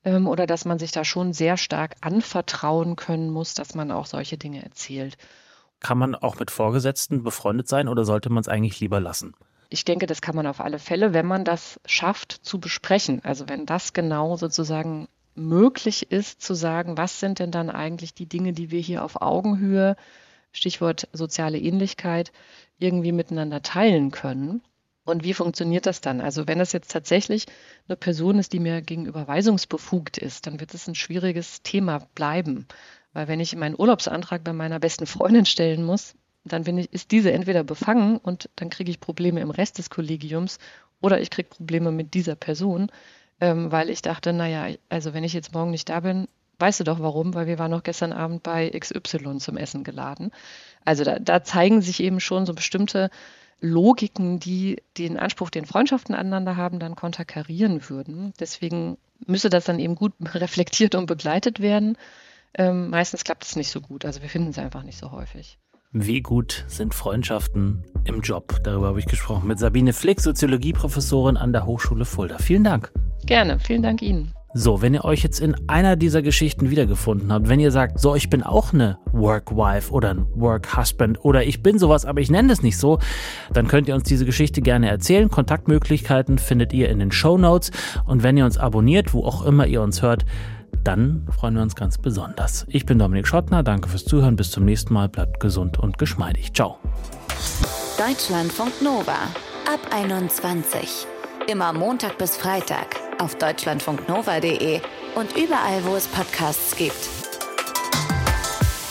ähm, 0.06 0.28
oder 0.28 0.48
dass 0.48 0.66
man 0.66 0.80
sich 0.80 0.92
da 0.92 1.04
schon 1.04 1.34
sehr 1.34 1.58
stark 1.58 1.96
anvertrauen 2.02 2.96
können 2.96 3.30
muss, 3.30 3.54
dass 3.54 3.76
man 3.76 3.92
auch 3.92 4.06
solche 4.06 4.38
Dinge 4.38 4.64
erzählt. 4.64 5.18
Kann 5.80 5.98
man 5.98 6.16
auch 6.16 6.40
mit 6.40 6.50
Vorgesetzten 6.50 7.24
befreundet 7.24 7.68
sein 7.68 7.90
oder 7.90 8.06
sollte 8.06 8.30
man 8.30 8.42
es 8.42 8.48
eigentlich 8.48 8.80
lieber 8.80 9.02
lassen? 9.02 9.34
Ich 9.74 9.86
denke, 9.86 10.06
das 10.06 10.22
kann 10.22 10.36
man 10.36 10.46
auf 10.46 10.62
alle 10.62 10.78
Fälle, 10.78 11.14
wenn 11.14 11.26
man 11.26 11.44
das 11.44 11.80
schafft 11.86 12.32
zu 12.32 12.60
besprechen. 12.60 13.22
Also 13.24 13.50
wenn 13.50 13.66
das 13.66 13.94
genau 13.94 14.38
sozusagen 14.38 15.08
möglich 15.34 16.12
ist, 16.12 16.44
zu 16.44 16.54
sagen, 16.54 16.96
was 16.96 17.20
sind 17.20 17.40
denn 17.40 17.50
dann 17.50 17.72
eigentlich 17.72 18.14
die 18.14 18.28
Dinge, 18.28 18.54
die 18.54 18.70
wir 18.70 18.80
hier 18.80 19.04
auf 19.04 19.22
Augenhöhe, 19.22 19.96
Stichwort 20.52 21.08
soziale 21.12 21.58
Ähnlichkeit, 21.58 22.32
irgendwie 22.78 23.12
miteinander 23.12 23.64
teilen 23.64 24.12
können. 24.12 24.62
Und 25.06 25.24
wie 25.24 25.34
funktioniert 25.34 25.88
das 25.88 26.02
dann? 26.02 26.22
Also 26.22 26.48
wenn 26.48 26.60
es 26.60 26.72
jetzt 26.72 26.92
tatsächlich 26.92 27.48
eine 27.88 27.98
Person 27.98 28.38
ist, 28.38 28.54
die 28.54 28.60
mir 28.60 28.84
gegenüber 28.84 29.28
weisungsbefugt 29.28 30.20
ist, 30.20 30.46
dann 30.46 30.60
wird 30.60 30.76
es 30.76 30.88
ein 30.88 30.94
schwieriges 30.94 31.64
Thema 31.64 32.08
bleiben. 32.14 32.68
Weil 33.12 33.28
wenn 33.28 33.40
ich 33.40 33.56
meinen 33.56 33.76
Urlaubsantrag 33.78 34.44
bei 34.44 34.54
meiner 34.54 34.80
besten 34.80 35.08
Freundin 35.08 35.48
stellen 35.48 35.84
muss, 35.84 36.14
dann 36.46 36.66
ich, 36.78 36.92
ist 36.92 37.12
diese 37.12 37.32
entweder 37.32 37.64
befangen 37.64 38.18
und 38.18 38.50
dann 38.56 38.70
kriege 38.70 38.92
ich 38.92 39.00
Probleme 39.00 39.42
im 39.42 39.52
Rest 39.52 39.78
des 39.78 39.90
Kollegiums 39.90 40.60
oder 41.02 41.22
ich 41.22 41.30
kriege 41.30 41.50
Probleme 41.50 41.92
mit 41.92 42.14
dieser 42.14 42.36
Person, 42.36 42.92
ähm, 43.42 43.72
weil 43.72 43.90
ich 43.90 44.02
dachte, 44.02 44.34
naja, 44.34 44.76
also 44.90 45.14
wenn 45.14 45.24
ich 45.24 45.34
jetzt 45.34 45.54
morgen 45.54 45.72
nicht 45.72 45.90
da 45.90 46.02
bin, 46.02 46.28
weißt 46.60 46.82
du 46.82 46.84
doch 46.84 47.00
warum, 47.00 47.34
weil 47.34 47.48
wir 47.48 47.60
waren 47.60 47.72
noch 47.72 47.84
gestern 47.84 48.14
Abend 48.14 48.44
bei 48.44 48.70
XY 48.70 49.38
zum 49.40 49.58
Essen 49.58 49.84
geladen. 49.84 50.32
Also 50.86 51.04
da, 51.04 51.20
da 51.20 51.44
zeigen 51.44 51.82
sich 51.82 52.02
eben 52.02 52.20
schon 52.20 52.46
so 52.46 52.54
bestimmte 52.54 53.10
Logiken, 53.60 54.40
die 54.40 54.82
den 54.98 55.18
Anspruch, 55.18 55.50
den 55.50 55.66
Freundschaften 55.66 56.16
aneinander 56.16 56.58
haben, 56.58 56.80
dann 56.80 56.96
konterkarieren 56.96 57.90
würden. 57.90 58.34
Deswegen 58.40 58.98
müsste 59.26 59.50
das 59.50 59.66
dann 59.66 59.80
eben 59.80 59.96
gut 59.96 60.14
reflektiert 60.34 60.96
und 60.96 61.06
begleitet 61.06 61.60
werden. 61.60 61.98
Ähm, 62.56 62.90
meistens 62.90 63.24
klappt 63.24 63.46
es 63.46 63.56
nicht 63.56 63.70
so 63.70 63.82
gut. 63.82 64.06
Also 64.06 64.22
wir 64.22 64.30
finden 64.30 64.50
es 64.50 64.60
einfach 64.60 64.84
nicht 64.84 64.98
so 64.98 65.12
häufig. 65.12 65.58
Wie 65.96 66.22
gut 66.22 66.66
sind 66.68 66.96
Freundschaften 66.96 67.84
im 68.06 68.22
Job? 68.22 68.62
Darüber 68.64 68.88
habe 68.88 69.00
ich 69.00 69.06
gesprochen 69.06 69.48
mit 69.48 69.60
Sabine 69.60 69.94
Flick, 69.94 70.22
Soziologieprofessorin 70.22 71.38
an 71.38 71.54
der 71.54 71.68
Hochschule 71.68 72.04
Fulda. 72.04 72.40
Vielen 72.40 72.64
Dank. 72.64 72.92
Gerne, 73.28 73.60
vielen 73.60 73.84
Dank 73.84 74.02
Ihnen. 74.02 74.34
So, 74.56 74.82
wenn 74.82 74.96
ihr 74.96 75.06
euch 75.06 75.22
jetzt 75.22 75.40
in 75.40 75.56
einer 75.70 75.96
dieser 75.96 76.24
Geschichten 76.24 76.72
wiedergefunden 76.72 77.32
habt, 77.32 77.48
wenn 77.48 77.60
ihr 77.60 77.70
sagt, 77.70 78.00
so, 78.00 78.16
ich 78.16 78.32
bin 78.32 78.42
auch 78.42 78.74
eine 78.74 78.98
Work-Wife 79.12 79.92
oder 79.92 80.10
ein 80.10 80.26
Work-Husband 80.34 81.24
oder 81.24 81.44
ich 81.44 81.62
bin 81.62 81.78
sowas, 81.78 82.06
aber 82.06 82.22
ich 82.22 82.32
nenne 82.32 82.52
es 82.52 82.64
nicht 82.64 82.80
so, 82.80 82.98
dann 83.52 83.68
könnt 83.68 83.88
ihr 83.88 83.94
uns 83.94 84.06
diese 84.06 84.26
Geschichte 84.26 84.64
gerne 84.64 84.90
erzählen. 84.90 85.30
Kontaktmöglichkeiten 85.30 86.40
findet 86.40 86.74
ihr 86.74 86.90
in 86.90 86.98
den 86.98 87.12
Show 87.12 87.38
Notes. 87.38 87.70
Und 88.08 88.24
wenn 88.24 88.36
ihr 88.36 88.46
uns 88.46 88.58
abonniert, 88.58 89.14
wo 89.14 89.26
auch 89.26 89.46
immer 89.46 89.68
ihr 89.68 89.84
uns 89.84 90.02
hört, 90.02 90.26
dann 90.84 91.28
freuen 91.32 91.56
wir 91.56 91.62
uns 91.62 91.76
ganz 91.76 91.98
besonders. 91.98 92.66
Ich 92.70 92.86
bin 92.86 93.00
Dominik 93.00 93.28
Schottner, 93.28 93.64
danke 93.64 93.90
fürs 93.90 94.06
Zuhören, 94.06 94.36
bis 94.36 94.52
zum 94.52 94.66
nächsten 94.66 94.94
Mal, 94.94 95.10
bleibt 95.10 95.40
gesund 95.40 95.80
und 95.80 95.98
geschmeidig. 95.98 96.54
Ciao. 96.54 96.80
Deutschlandfunk 97.98 98.82
Nova 98.82 99.18
ab 99.72 99.80
21. 99.92 101.08
Immer 101.48 101.74
Montag 101.74 102.18
bis 102.18 102.38
Freitag 102.38 102.96
auf 103.20 103.36
deutschlandfunknova.de 103.36 104.82
und 105.16 105.38
überall, 105.38 105.84
wo 105.84 105.96
es 105.96 106.08
Podcasts 106.08 106.76
gibt. 106.76 107.10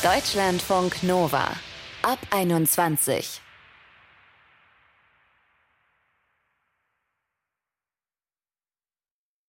Deutschlandfunk 0.03 1.03
Nova 1.03 1.45
ab 2.03 2.19
21. 2.31 3.41